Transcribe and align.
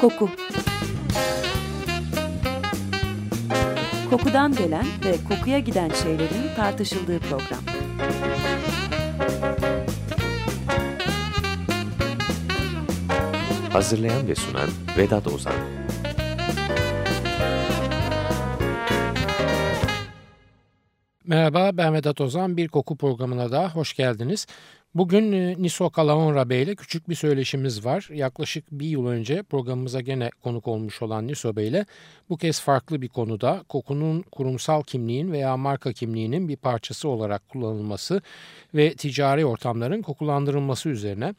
Koku 0.00 0.28
Kokudan 4.10 4.54
gelen 4.54 4.86
ve 5.04 5.16
kokuya 5.28 5.58
giden 5.58 5.90
şeylerin 5.90 6.54
tartışıldığı 6.56 7.20
program. 7.20 7.60
Hazırlayan 13.72 14.28
ve 14.28 14.34
sunan 14.34 14.68
Vedat 14.98 15.26
Ozan 15.26 15.54
Merhaba 21.28 21.70
ben 21.76 21.94
Vedat 21.94 22.20
Ozan. 22.20 22.56
Bir 22.56 22.68
koku 22.68 22.96
programına 22.96 23.52
da 23.52 23.70
hoş 23.70 23.94
geldiniz. 23.94 24.46
Bugün 24.94 25.32
e, 25.32 25.54
Niso 25.58 25.90
Kalaonra 25.90 26.48
Bey 26.48 26.62
ile 26.62 26.74
küçük 26.74 27.08
bir 27.08 27.14
söyleşimiz 27.14 27.84
var. 27.84 28.08
Yaklaşık 28.12 28.64
bir 28.70 28.86
yıl 28.86 29.06
önce 29.06 29.42
programımıza 29.42 30.00
gene 30.00 30.30
konuk 30.42 30.68
olmuş 30.68 31.02
olan 31.02 31.26
Niso 31.26 31.56
Bey 31.56 31.68
ile 31.68 31.86
bu 32.28 32.36
kez 32.36 32.60
farklı 32.60 33.02
bir 33.02 33.08
konuda 33.08 33.64
kokunun 33.68 34.22
kurumsal 34.22 34.82
kimliğin 34.82 35.32
veya 35.32 35.56
marka 35.56 35.92
kimliğinin 35.92 36.48
bir 36.48 36.56
parçası 36.56 37.08
olarak 37.08 37.48
kullanılması 37.48 38.22
ve 38.74 38.94
ticari 38.94 39.46
ortamların 39.46 40.02
kokulandırılması 40.02 40.88
üzerine. 40.88 41.34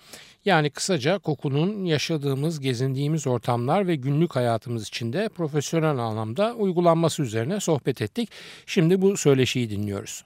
Yani 0.46 0.70
kısaca 0.70 1.20
kokunun 1.20 1.86
yaşadığımız, 1.86 2.60
gezindiğimiz 2.60 3.28
ortamlar 3.28 3.88
ve 3.88 3.96
günlük 3.96 4.36
hayatımız 4.36 4.88
içinde 4.88 5.30
profesyonel 5.30 5.98
anlamda 5.98 6.54
uygulanması 6.54 7.24
üzerine 7.24 7.60
sohbet 7.60 8.02
ettik. 8.02 8.30
Şimdi 8.66 9.02
bu 9.02 9.18
söyleşiyi 9.18 9.70
dinliyoruz. 9.70 10.24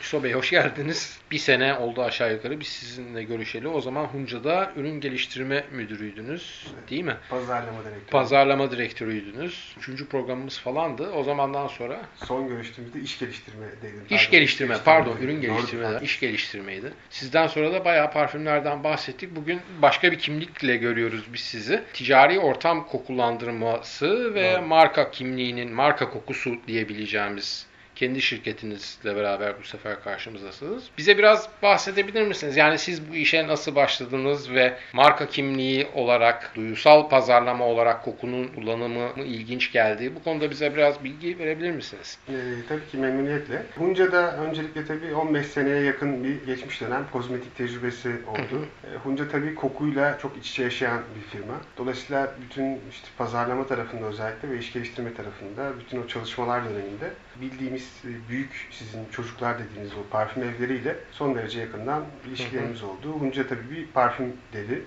Hüso 0.00 0.22
Bey 0.22 0.32
hoş 0.32 0.50
geldiniz. 0.50 1.18
Bir 1.30 1.38
sene 1.38 1.74
oldu 1.74 2.02
aşağı 2.02 2.32
yukarı 2.32 2.60
biz 2.60 2.68
sizinle 2.68 3.22
görüşeli. 3.22 3.68
O 3.68 3.80
zaman 3.80 4.04
Hunca'da 4.04 4.72
ürün 4.76 5.00
geliştirme 5.00 5.64
müdürüydünüz 5.72 6.66
değil 6.90 7.04
mi? 7.04 7.16
Pazarlama 7.30 7.80
direktörü. 7.84 8.10
Pazarlama 8.10 8.70
direktörüydünüz. 8.70 9.74
Üçüncü 9.78 10.08
programımız 10.08 10.58
falandı. 10.58 11.10
O 11.10 11.24
zamandan 11.24 11.66
sonra... 11.66 12.00
Son 12.24 12.48
görüştüğümüzde 12.48 13.00
iş 13.00 13.18
geliştirme 13.18 13.66
dedim. 13.82 14.04
İş 14.10 14.30
geliştirme, 14.30 14.76
pardon 14.84 15.16
ürün 15.16 15.40
geliştirme, 15.40 15.88
iş 16.02 16.20
geliştirmeydi. 16.20 16.92
Sizden 17.10 17.46
sonra 17.46 17.72
da 17.72 17.84
bayağı 17.84 18.12
parfümlerden 18.12 18.84
bahsettik. 18.84 19.36
Bugün 19.36 19.60
başka 19.82 20.12
bir 20.12 20.18
kimlikle 20.18 20.76
görüyoruz 20.76 21.24
biz 21.32 21.40
sizi. 21.40 21.82
Ticari 21.92 22.38
ortam 22.38 22.86
kokulandırması 22.86 24.34
ve 24.34 24.54
Doğru. 24.54 24.66
marka 24.66 25.10
kimliğinin, 25.10 25.72
marka 25.72 26.10
kokusu 26.10 26.56
diyebileceğimiz 26.66 27.69
kendi 28.00 28.22
şirketinizle 28.22 29.16
beraber 29.16 29.54
bu 29.60 29.64
sefer 29.64 30.02
karşımızdasınız. 30.02 30.84
Bize 30.98 31.18
biraz 31.18 31.48
bahsedebilir 31.62 32.26
misiniz? 32.26 32.56
Yani 32.56 32.78
siz 32.78 33.10
bu 33.10 33.14
işe 33.14 33.46
nasıl 33.46 33.74
başladınız 33.74 34.50
ve 34.50 34.76
marka 34.92 35.28
kimliği 35.28 35.88
olarak, 35.94 36.52
duyusal 36.54 37.08
pazarlama 37.08 37.64
olarak 37.66 38.04
kokunun 38.04 38.48
kullanımı 38.48 39.16
mı 39.16 39.24
ilginç 39.24 39.72
geldi? 39.72 40.12
Bu 40.14 40.24
konuda 40.24 40.50
bize 40.50 40.74
biraz 40.74 41.04
bilgi 41.04 41.38
verebilir 41.38 41.70
misiniz? 41.70 42.18
Ee, 42.28 42.32
tabii 42.68 42.88
ki 42.90 42.96
memnuniyetle. 42.96 43.62
Hunca'da 43.78 44.36
öncelikle 44.36 44.84
tabii 44.86 45.14
15 45.14 45.46
seneye 45.46 45.82
yakın 45.82 46.24
bir 46.24 46.46
geçmiş 46.46 46.80
dönem 46.80 47.06
kozmetik 47.12 47.56
tecrübesi 47.56 48.08
oldu. 48.08 48.66
Ee, 48.84 48.96
Hunca 48.96 49.28
tabii 49.28 49.54
kokuyla 49.54 50.18
çok 50.18 50.36
iç 50.36 50.50
içe 50.50 50.62
yaşayan 50.62 51.00
bir 51.16 51.38
firma. 51.38 51.54
Dolayısıyla 51.76 52.34
bütün 52.42 52.78
işte 52.90 53.08
pazarlama 53.18 53.66
tarafında 53.66 54.06
özellikle 54.06 54.50
ve 54.50 54.58
iş 54.58 54.72
geliştirme 54.72 55.14
tarafında 55.14 55.80
bütün 55.80 56.02
o 56.02 56.06
çalışmalar 56.06 56.64
döneminde 56.64 57.10
bildiğimiz 57.40 57.90
e, 58.04 58.28
büyük 58.28 58.68
sizin 58.70 59.04
çocuklar 59.12 59.58
dediğiniz 59.58 59.92
o 59.94 60.10
parfüm 60.10 60.42
evleriyle 60.42 60.96
son 61.12 61.34
derece 61.34 61.60
yakından 61.60 62.04
ilişkilerimiz 62.26 62.82
oldu. 62.82 63.12
Hunca 63.12 63.46
tabii 63.46 63.70
bir 63.70 63.86
parfüm 63.86 64.36
dedi. 64.52 64.84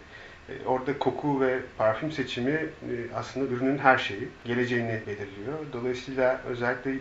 E, 0.49 0.66
orada 0.66 0.99
koku 0.99 1.41
ve 1.41 1.59
parfüm 1.78 2.12
seçimi 2.12 2.51
e, 2.51 2.69
aslında 3.16 3.53
ürünün 3.53 3.78
her 3.78 3.97
şeyi, 3.97 4.28
geleceğini 4.45 5.01
belirliyor. 5.07 5.57
Dolayısıyla 5.73 6.41
özellikle 6.47 6.91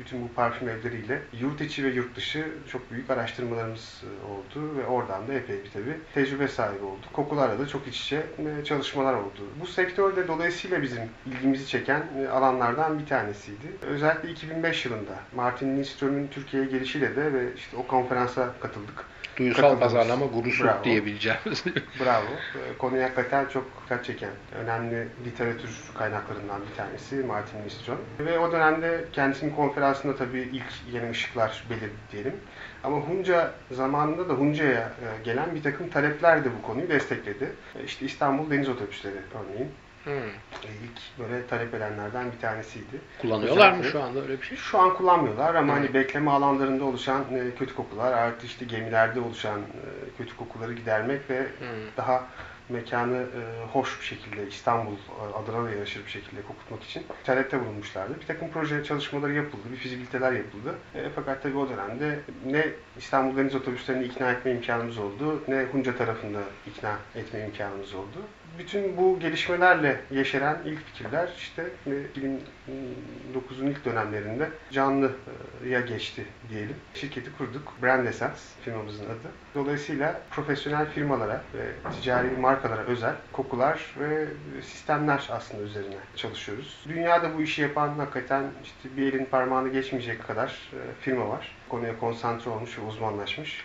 bütün 0.00 0.22
bu 0.22 0.28
parfüm 0.28 0.68
evleriyle 0.68 1.22
yurt 1.40 1.60
içi 1.60 1.84
ve 1.84 1.88
yurt 1.88 2.16
dışı 2.16 2.48
çok 2.72 2.90
büyük 2.90 3.10
araştırmalarımız 3.10 4.04
oldu 4.28 4.76
ve 4.78 4.86
oradan 4.86 5.28
da 5.28 5.32
epey 5.32 5.64
bir 5.64 5.70
tabii 5.70 5.96
tecrübe 6.14 6.48
sahibi 6.48 6.84
olduk. 6.84 7.12
Kokularla 7.12 7.58
da 7.58 7.68
çok 7.68 7.86
iç 7.86 8.00
içe 8.00 8.22
çalışmalar 8.64 9.14
oldu. 9.14 9.40
Bu 9.60 9.66
sektörde 9.66 10.28
dolayısıyla 10.28 10.82
bizim 10.82 11.02
ilgimizi 11.26 11.66
çeken 11.66 12.02
alanlardan 12.32 12.98
bir 12.98 13.06
tanesiydi. 13.06 13.66
Özellikle 13.82 14.30
2005 14.30 14.84
yılında 14.84 15.14
Martin 15.34 15.76
Lindström'ün 15.76 16.28
Türkiye'ye 16.28 16.68
gelişiyle 16.68 17.16
de 17.16 17.32
ve 17.32 17.54
işte 17.56 17.76
o 17.76 17.86
konferansa 17.86 18.54
katıldık. 18.60 19.04
Duyusal 19.38 19.78
pazarlama 19.78 20.26
gurusu 20.26 20.68
diyebileceğimiz. 20.84 21.64
Bravo. 22.00 22.24
Konuya 22.78 23.04
hakikaten 23.04 23.46
çok 23.46 23.64
dikkat 23.88 24.04
çeken 24.04 24.30
önemli 24.62 25.08
literatür 25.24 25.70
kaynaklarından 25.98 26.60
bir 26.70 26.76
tanesi 26.76 27.16
Martin 27.16 27.58
Lindström. 27.62 27.98
Ve 28.18 28.38
o 28.38 28.52
dönemde 28.52 29.04
kendisinin 29.12 29.54
konferansında 29.54 30.16
tabii 30.16 30.40
ilk 30.52 30.92
yeni 30.92 31.10
ışıklar 31.10 31.64
belirdi 31.70 31.96
diyelim. 32.12 32.36
Ama 32.84 32.96
Hunca 32.96 33.52
zamanında 33.70 34.28
da 34.28 34.32
Hunca'ya 34.32 34.80
e, 34.80 35.24
gelen 35.24 35.54
bir 35.54 35.62
takım 35.62 35.90
talepler 35.90 36.44
de 36.44 36.48
bu 36.58 36.66
konuyu 36.66 36.88
destekledi. 36.88 37.52
E, 37.80 37.84
işte 37.84 38.06
İstanbul 38.06 38.50
Deniz 38.50 38.68
Otobüsleri 38.68 39.16
örneğin. 39.34 39.70
Hmm. 40.04 40.14
İlk 40.62 41.18
böyle 41.18 41.46
talep 41.46 41.74
edenlerden 41.74 42.32
bir 42.32 42.40
tanesiydi. 42.40 43.00
Kullanıyorlar 43.22 43.56
Özellikle, 43.56 43.86
mı 43.86 43.92
şu 43.92 44.02
anda 44.02 44.22
öyle 44.22 44.40
bir 44.40 44.46
şey? 44.46 44.56
Şu 44.56 44.78
an 44.78 44.94
kullanmıyorlar 44.94 45.54
ama 45.54 45.74
hmm. 45.74 45.80
hani 45.80 45.94
bekleme 45.94 46.30
alanlarında 46.30 46.84
oluşan 46.84 47.24
e, 47.34 47.54
kötü 47.58 47.74
kokular 47.74 48.12
artı 48.12 48.46
işte 48.46 48.64
gemilerde 48.64 49.20
oluşan 49.20 49.60
e, 49.60 50.16
kötü 50.18 50.36
kokuları 50.36 50.72
gidermek 50.72 51.30
ve 51.30 51.38
hmm. 51.38 51.96
daha 51.96 52.26
mekanı 52.68 53.16
e, 53.16 53.66
hoş 53.72 54.00
bir 54.00 54.06
şekilde 54.06 54.48
İstanbul 54.48 54.96
adına 55.34 55.64
da 55.64 55.70
yaraşır 55.70 56.04
bir 56.04 56.10
şekilde 56.10 56.42
kokutmak 56.42 56.82
için 56.82 57.02
talepte 57.24 57.60
bulunmuşlardı. 57.60 58.20
Bir 58.20 58.26
takım 58.26 58.48
proje 58.50 58.84
çalışmaları 58.84 59.34
yapıldı, 59.34 59.62
bir 59.72 59.76
fizibiliteler 59.76 60.32
yapıldı. 60.32 60.74
E, 60.94 61.10
fakat 61.14 61.42
tabii 61.42 61.56
o 61.56 61.68
dönemde 61.68 62.20
ne 62.46 62.66
İstanbul 62.98 63.36
Deniz 63.36 63.54
Otobüslerini 63.54 64.04
ikna 64.04 64.30
etme 64.30 64.52
imkanımız 64.52 64.98
oldu, 64.98 65.42
ne 65.48 65.64
Hunca 65.72 65.96
tarafında 65.96 66.40
ikna 66.66 66.98
etme 67.14 67.44
imkanımız 67.44 67.94
oldu 67.94 68.18
bütün 68.58 68.96
bu 68.96 69.20
gelişmelerle 69.20 70.00
yeşeren 70.10 70.58
ilk 70.64 70.86
fikirler 70.86 71.28
işte 71.36 71.66
2009'un 71.86 73.66
ilk 73.66 73.84
dönemlerinde 73.84 74.48
canlıya 74.70 75.80
geçti 75.88 76.26
diyelim. 76.50 76.76
Şirketi 76.94 77.30
kurduk. 77.38 77.72
Brand 77.82 78.06
Essence 78.06 78.40
firmamızın 78.64 79.04
adı. 79.04 79.28
Dolayısıyla 79.54 80.20
profesyonel 80.30 80.90
firmalara 80.90 81.42
ve 81.54 81.90
ticari 81.92 82.30
markalara 82.30 82.82
özel 82.82 83.14
kokular 83.32 83.94
ve 84.00 84.26
sistemler 84.62 85.28
aslında 85.32 85.62
üzerine 85.62 85.96
çalışıyoruz. 86.16 86.84
Dünyada 86.88 87.38
bu 87.38 87.42
işi 87.42 87.62
yapan 87.62 87.88
hakikaten 87.88 88.44
işte 88.64 88.96
bir 88.96 89.12
elin 89.12 89.24
parmağını 89.24 89.68
geçmeyecek 89.68 90.26
kadar 90.26 90.48
e, 90.48 90.78
firma 91.00 91.28
var 91.28 91.57
konuya 91.68 91.98
konsantre 92.00 92.50
olmuş 92.50 92.78
ve 92.78 92.82
uzmanlaşmış. 92.82 93.64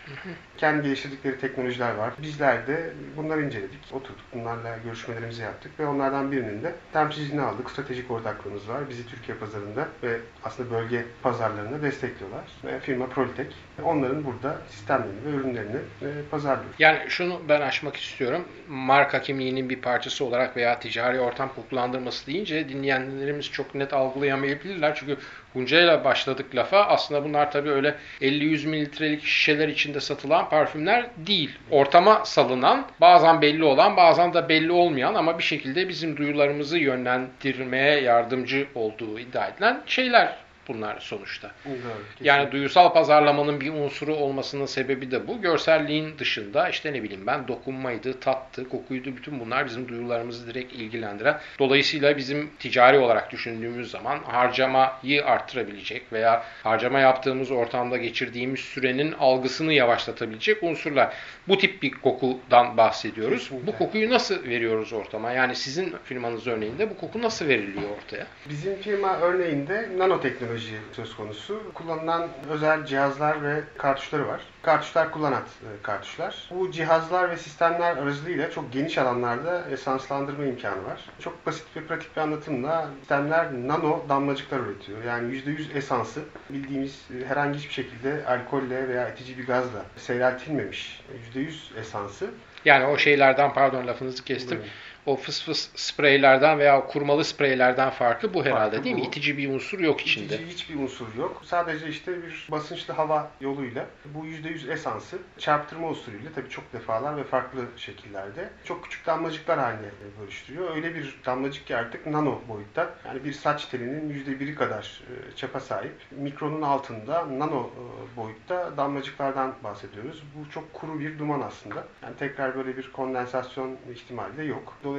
Kendi 0.58 0.84
geliştirdikleri 0.84 1.40
teknolojiler 1.40 1.96
var. 1.96 2.14
Bizler 2.22 2.68
de 2.68 2.94
bunları 3.18 3.46
inceledik. 3.46 3.80
Oturduk 3.91 4.25
bunlarla 4.34 4.78
görüşmelerimizi 4.84 5.41
yaptık 5.41 5.80
ve 5.80 5.86
onlardan 5.88 6.31
birinin 6.31 6.63
de 6.63 6.75
temsilcini 6.94 7.42
aldık. 7.42 7.69
Stratejik 7.69 8.12
ortaklığımız 8.12 8.69
var. 8.69 8.90
Bizi 8.90 9.08
Türkiye 9.08 9.38
pazarında 9.38 9.88
ve 10.03 10.18
aslında 10.44 10.72
bölge 10.72 11.06
pazarlarında 11.24 11.81
destekliyorlar. 11.81 12.44
Ve 12.63 12.80
firma 12.80 13.08
Prolitek 13.08 13.53
onların 13.84 14.25
burada 14.25 14.58
sistemlerini 14.69 15.25
ve 15.25 15.30
ürünlerini 15.30 15.78
e, 16.02 16.08
pazarlıyor. 16.31 16.74
Yani 16.80 17.00
şunu 17.09 17.42
ben 17.50 17.62
açmak 17.62 17.96
istiyorum. 17.96 18.46
Marka 18.68 19.22
kimliğinin 19.22 19.69
bir 19.69 19.81
parçası 19.81 20.25
olarak 20.25 20.58
veya 20.58 20.80
ticari 20.80 21.19
ortam 21.19 21.50
kokulandırması 21.56 22.28
deyince 22.28 22.69
dinleyenlerimiz 22.69 23.52
çok 23.52 23.75
net 23.75 23.94
algılayamayabilirler. 23.94 24.96
Çünkü 24.96 25.18
Huncayla 25.53 26.03
başladık 26.03 26.56
lafa. 26.56 26.86
Aslında 26.86 27.24
bunlar 27.24 27.52
tabii 27.52 27.72
öyle 27.72 27.96
50-100 28.22 28.68
mililitrelik 28.68 29.24
şişeler 29.24 29.68
içinde 29.68 30.00
satılan 30.00 30.50
parfümler 30.50 31.06
değil. 31.18 31.50
Ortama 31.72 32.25
salınan, 32.25 32.86
bazen 33.01 33.42
belli 33.42 33.63
olan, 33.63 33.98
bazen 33.98 34.33
de 34.33 34.50
belli 34.50 34.72
olmayan 34.72 35.13
ama 35.13 35.38
bir 35.38 35.44
şekilde 35.44 35.89
bizim 35.89 36.18
duyularımızı 36.18 36.78
yönlendirmeye 36.78 38.01
yardımcı 38.01 38.68
olduğu 38.75 39.19
iddia 39.19 39.48
edilen 39.48 39.81
şeyler 39.86 40.44
bunlar 40.68 41.00
sonuçta. 41.00 41.51
Evet, 41.65 41.77
yani 42.21 42.51
duyusal 42.51 42.94
pazarlamanın 42.94 43.62
bir 43.62 43.74
unsuru 43.74 44.15
olmasının 44.15 44.65
sebebi 44.65 45.12
de 45.12 45.27
bu. 45.27 45.42
Görselliğin 45.42 46.18
dışında 46.18 46.69
işte 46.69 46.94
ne 46.94 47.04
bileyim 47.04 47.27
ben 47.27 47.48
dokunmaydı, 47.48 48.19
tattı, 48.19 48.69
kokuydu 48.69 49.15
bütün 49.15 49.39
bunlar 49.39 49.65
bizim 49.65 49.88
duyularımızı 49.88 50.48
direkt 50.48 50.74
ilgilendiren. 50.74 51.39
Dolayısıyla 51.60 52.18
bizim 52.18 52.50
ticari 52.60 52.98
olarak 52.98 53.31
düşündüğümüz 53.31 53.92
zaman 53.92 54.19
harcamayı 54.24 55.25
arttırabilecek 55.25 56.13
veya 56.13 56.44
harcama 56.63 57.00
yaptığımız 57.00 57.51
ortamda 57.51 57.98
geçirdiğimiz 57.98 58.59
sürenin 58.59 59.12
algısını 59.12 59.74
yavaşlatabilecek 59.74 60.63
unsurlar. 60.63 61.13
Bu 61.48 61.57
tip 61.57 61.83
bir 61.83 61.92
kokudan 61.92 62.77
bahsediyoruz. 62.77 63.44
Kesinlikle. 63.44 63.68
Bu 63.68 63.77
kokuyu 63.77 64.09
nasıl 64.09 64.44
veriyoruz 64.44 64.94
ortama? 64.94 65.31
Yani 65.31 65.56
sizin 65.56 65.94
firmanız 66.04 66.48
örneğinde 66.48 66.89
bu 66.89 66.98
koku 66.98 67.21
nasıl 67.21 67.48
veriliyor 67.48 67.89
ortaya? 67.98 68.25
Bizim 68.50 68.75
firma 68.75 69.18
örneğinde 69.19 69.89
nanoteknoloji 69.98 70.53
teknoloji 70.54 70.78
söz 70.96 71.16
konusu. 71.16 71.62
Kullanılan 71.74 72.30
özel 72.50 72.86
cihazlar 72.86 73.44
ve 73.44 73.64
kartuşları 73.78 74.28
var. 74.28 74.42
Kartuşlar 74.62 75.12
kullanat 75.12 75.44
e, 75.44 75.84
kartuşlar. 75.84 76.50
Bu 76.52 76.72
cihazlar 76.72 77.30
ve 77.30 77.38
sistemler 77.38 77.98
aracılığıyla 77.98 78.52
çok 78.52 78.74
geniş 78.74 78.98
alanlarda 78.98 79.70
esanslandırma 79.72 80.46
imkanı 80.46 80.86
var. 80.86 81.02
Çok 81.20 81.46
basit 81.46 81.66
ve 81.76 81.86
pratik 81.86 82.16
bir 82.16 82.22
anlatımla 82.22 82.90
sistemler 83.00 83.54
nano 83.54 84.06
damlacıklar 84.10 84.60
üretiyor. 84.60 85.04
Yani 85.04 85.34
%100 85.36 85.78
esansı 85.78 86.22
bildiğimiz 86.50 87.02
e, 87.22 87.26
herhangi 87.26 87.58
hiçbir 87.58 87.74
şekilde 87.74 88.26
alkolle 88.28 88.88
veya 88.88 89.10
itici 89.10 89.38
bir 89.38 89.48
gazla 89.48 89.86
seyreltilmemiş 89.98 91.02
%100 91.36 91.80
esansı. 91.80 92.32
Yani 92.66 92.86
o 92.86 92.98
şeylerden 92.98 93.54
pardon 93.54 93.88
lafınızı 93.88 94.24
kestim. 94.24 94.58
Buyurun 94.58 94.74
o 95.06 95.16
fıs 95.16 95.44
fıs 95.46 95.70
spreylerden 95.76 96.60
veya 96.60 96.88
kurmalı 96.88 97.24
spreylerden 97.26 97.90
farkı 97.90 98.34
bu 98.34 98.46
herhalde 98.46 98.70
Farkı 98.72 98.84
değil 98.84 98.96
bu. 98.96 99.00
mi? 99.00 99.06
İtici 99.08 99.38
bir 99.38 99.50
unsur 99.50 99.80
yok 99.80 100.02
içinde. 100.02 100.26
İtici 100.36 100.48
hiçbir 100.48 100.76
unsur 100.76 101.06
yok. 101.18 101.42
Sadece 101.46 101.88
işte 101.88 102.24
bir 102.24 102.48
basınçlı 102.52 102.94
hava 102.94 103.32
yoluyla 103.42 103.86
bu 104.06 104.26
%100 104.26 104.72
esansı 104.74 105.18
çarptırma 105.38 105.90
usulüyle 105.90 106.30
tabii 106.36 106.50
çok 106.50 106.74
defalar 106.74 107.18
ve 107.18 107.24
farklı 107.24 107.66
şekillerde 107.78 108.50
çok 108.64 108.84
küçük 108.84 109.06
damlacıklar 109.06 109.60
haline 109.60 109.88
bölüştürüyor. 110.22 110.76
Öyle 110.76 110.96
bir 110.96 111.16
damlacık 111.26 111.68
ki 111.68 111.76
artık 111.76 112.06
nano 112.06 112.42
boyutta. 112.48 112.94
Yani 113.06 113.24
bir 113.24 113.34
saç 113.34 113.66
telinin 113.66 114.10
%1'i 114.26 114.56
kadar 114.56 115.02
e, 115.10 115.36
çapa 115.36 115.60
sahip. 115.60 115.94
Mikronun 116.12 116.62
altında 116.62 117.40
nano 117.40 117.70
e, 118.14 118.18
boyutta 118.18 118.78
damlacıklardan 118.78 119.56
bahsediyoruz. 119.64 120.24
Bu 120.36 120.50
çok 120.52 120.74
kuru 120.74 121.00
bir 121.00 121.20
duman 121.20 121.42
aslında. 121.42 121.88
Yani 122.04 122.16
tekrar 122.20 122.56
böyle 122.56 122.78
bir 122.78 122.92
kondensasyon 122.92 123.78
ihtimali 123.94 124.38
de 124.38 124.44
yok. 124.44 124.74
Dolayısıyla 124.84 124.93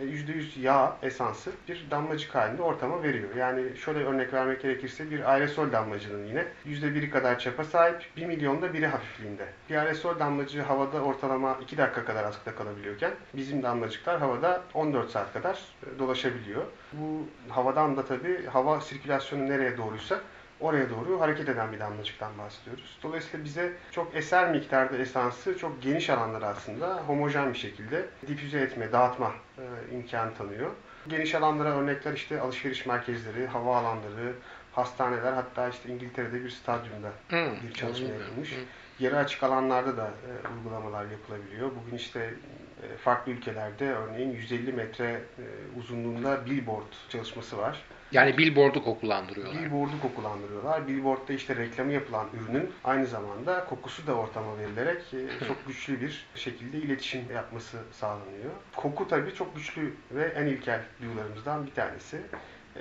e, 0.00 0.04
%100 0.04 0.60
yağ 0.60 0.96
esansı 1.02 1.50
bir 1.68 1.86
damlacık 1.90 2.34
halinde 2.34 2.62
ortama 2.62 3.02
veriyor. 3.02 3.34
Yani 3.34 3.76
şöyle 3.76 4.04
örnek 4.04 4.32
vermek 4.32 4.62
gerekirse 4.62 5.10
bir 5.10 5.32
aerosol 5.32 5.72
damlacının 5.72 6.26
yine 6.26 6.44
%1'i 6.66 7.10
kadar 7.10 7.38
çapa 7.38 7.64
sahip, 7.64 8.06
1 8.16 8.26
milyonda 8.26 8.72
biri 8.72 8.86
hafifliğinde. 8.86 9.46
Bir 9.70 9.76
aerosol 9.76 10.18
damlacığı 10.18 10.62
havada 10.62 11.00
ortalama 11.00 11.58
2 11.62 11.78
dakika 11.78 12.04
kadar 12.04 12.24
askıda 12.24 12.54
kalabiliyorken 12.54 13.10
bizim 13.34 13.62
damlacıklar 13.62 14.18
havada 14.18 14.62
14 14.74 15.10
saat 15.10 15.32
kadar 15.32 15.54
e, 15.54 15.98
dolaşabiliyor. 15.98 16.62
Bu 16.92 17.26
havadan 17.48 17.96
da 17.96 18.04
tabii 18.04 18.46
hava 18.46 18.80
sirkülasyonu 18.80 19.48
nereye 19.48 19.76
doğruysa 19.76 20.20
oraya 20.60 20.90
doğru 20.90 21.20
hareket 21.20 21.48
eden 21.48 21.72
bir 21.72 21.80
damlacıktan 21.80 22.38
bahsediyoruz. 22.38 22.98
Dolayısıyla 23.02 23.44
bize 23.44 23.72
çok 23.90 24.14
eser 24.16 24.50
miktarda 24.50 24.96
esansı 24.96 25.58
çok 25.58 25.82
geniş 25.82 26.10
alanları 26.10 26.46
aslında 26.46 26.94
homojen 27.06 27.52
bir 27.52 27.58
şekilde 27.58 28.06
difüze 28.26 28.60
etme, 28.60 28.92
dağıtma 28.92 29.32
e, 29.58 29.94
imkanı 29.94 30.34
tanıyor. 30.34 30.70
Geniş 31.08 31.34
alanlara 31.34 31.68
örnekler 31.76 32.12
işte 32.12 32.40
alışveriş 32.40 32.86
merkezleri, 32.86 33.46
hava 33.46 33.76
alanları, 33.76 34.32
hastaneler 34.72 35.32
hatta 35.32 35.68
işte 35.68 35.88
İngiltere'de 35.88 36.44
bir 36.44 36.50
stadyumda 36.50 37.08
Hmm, 37.28 37.68
bir 37.68 37.74
çalışma 37.74 38.08
yapılmış. 38.08 38.50
Hmm. 38.52 38.58
Yarı 39.00 39.16
açık 39.16 39.42
alanlarda 39.42 39.96
da 39.96 40.06
e, 40.06 40.54
uygulamalar 40.56 41.04
yapılabiliyor. 41.10 41.70
Bugün 41.82 41.96
işte 41.96 42.34
e, 42.82 42.96
farklı 42.96 43.32
ülkelerde 43.32 43.92
örneğin 43.92 44.30
150 44.30 44.72
metre 44.72 45.04
e, 45.38 45.44
uzunluğunda 45.78 46.46
billboard 46.46 46.92
çalışması 47.08 47.58
var. 47.58 47.82
Yani 48.12 48.38
billboard'u 48.38 48.84
kokulandırıyorlar. 48.84 49.62
Billboard'u 49.62 50.00
kokulandırıyorlar. 50.02 50.88
Billboard'da 50.88 51.32
işte 51.32 51.56
reklamı 51.56 51.92
yapılan 51.92 52.26
ürünün 52.34 52.70
aynı 52.84 53.06
zamanda 53.06 53.64
kokusu 53.64 54.06
da 54.06 54.14
ortama 54.14 54.58
verilerek 54.58 55.02
e, 55.14 55.44
çok 55.46 55.66
güçlü 55.66 56.00
bir 56.00 56.26
şekilde 56.34 56.78
iletişim 56.78 57.20
yapması 57.34 57.78
sağlanıyor. 57.92 58.50
Koku 58.76 59.08
tabii 59.08 59.34
çok 59.34 59.56
güçlü 59.56 59.94
ve 60.10 60.24
en 60.24 60.46
ilkel 60.46 60.82
duyularımızdan 61.02 61.66
bir 61.66 61.74
tanesi. 61.74 62.20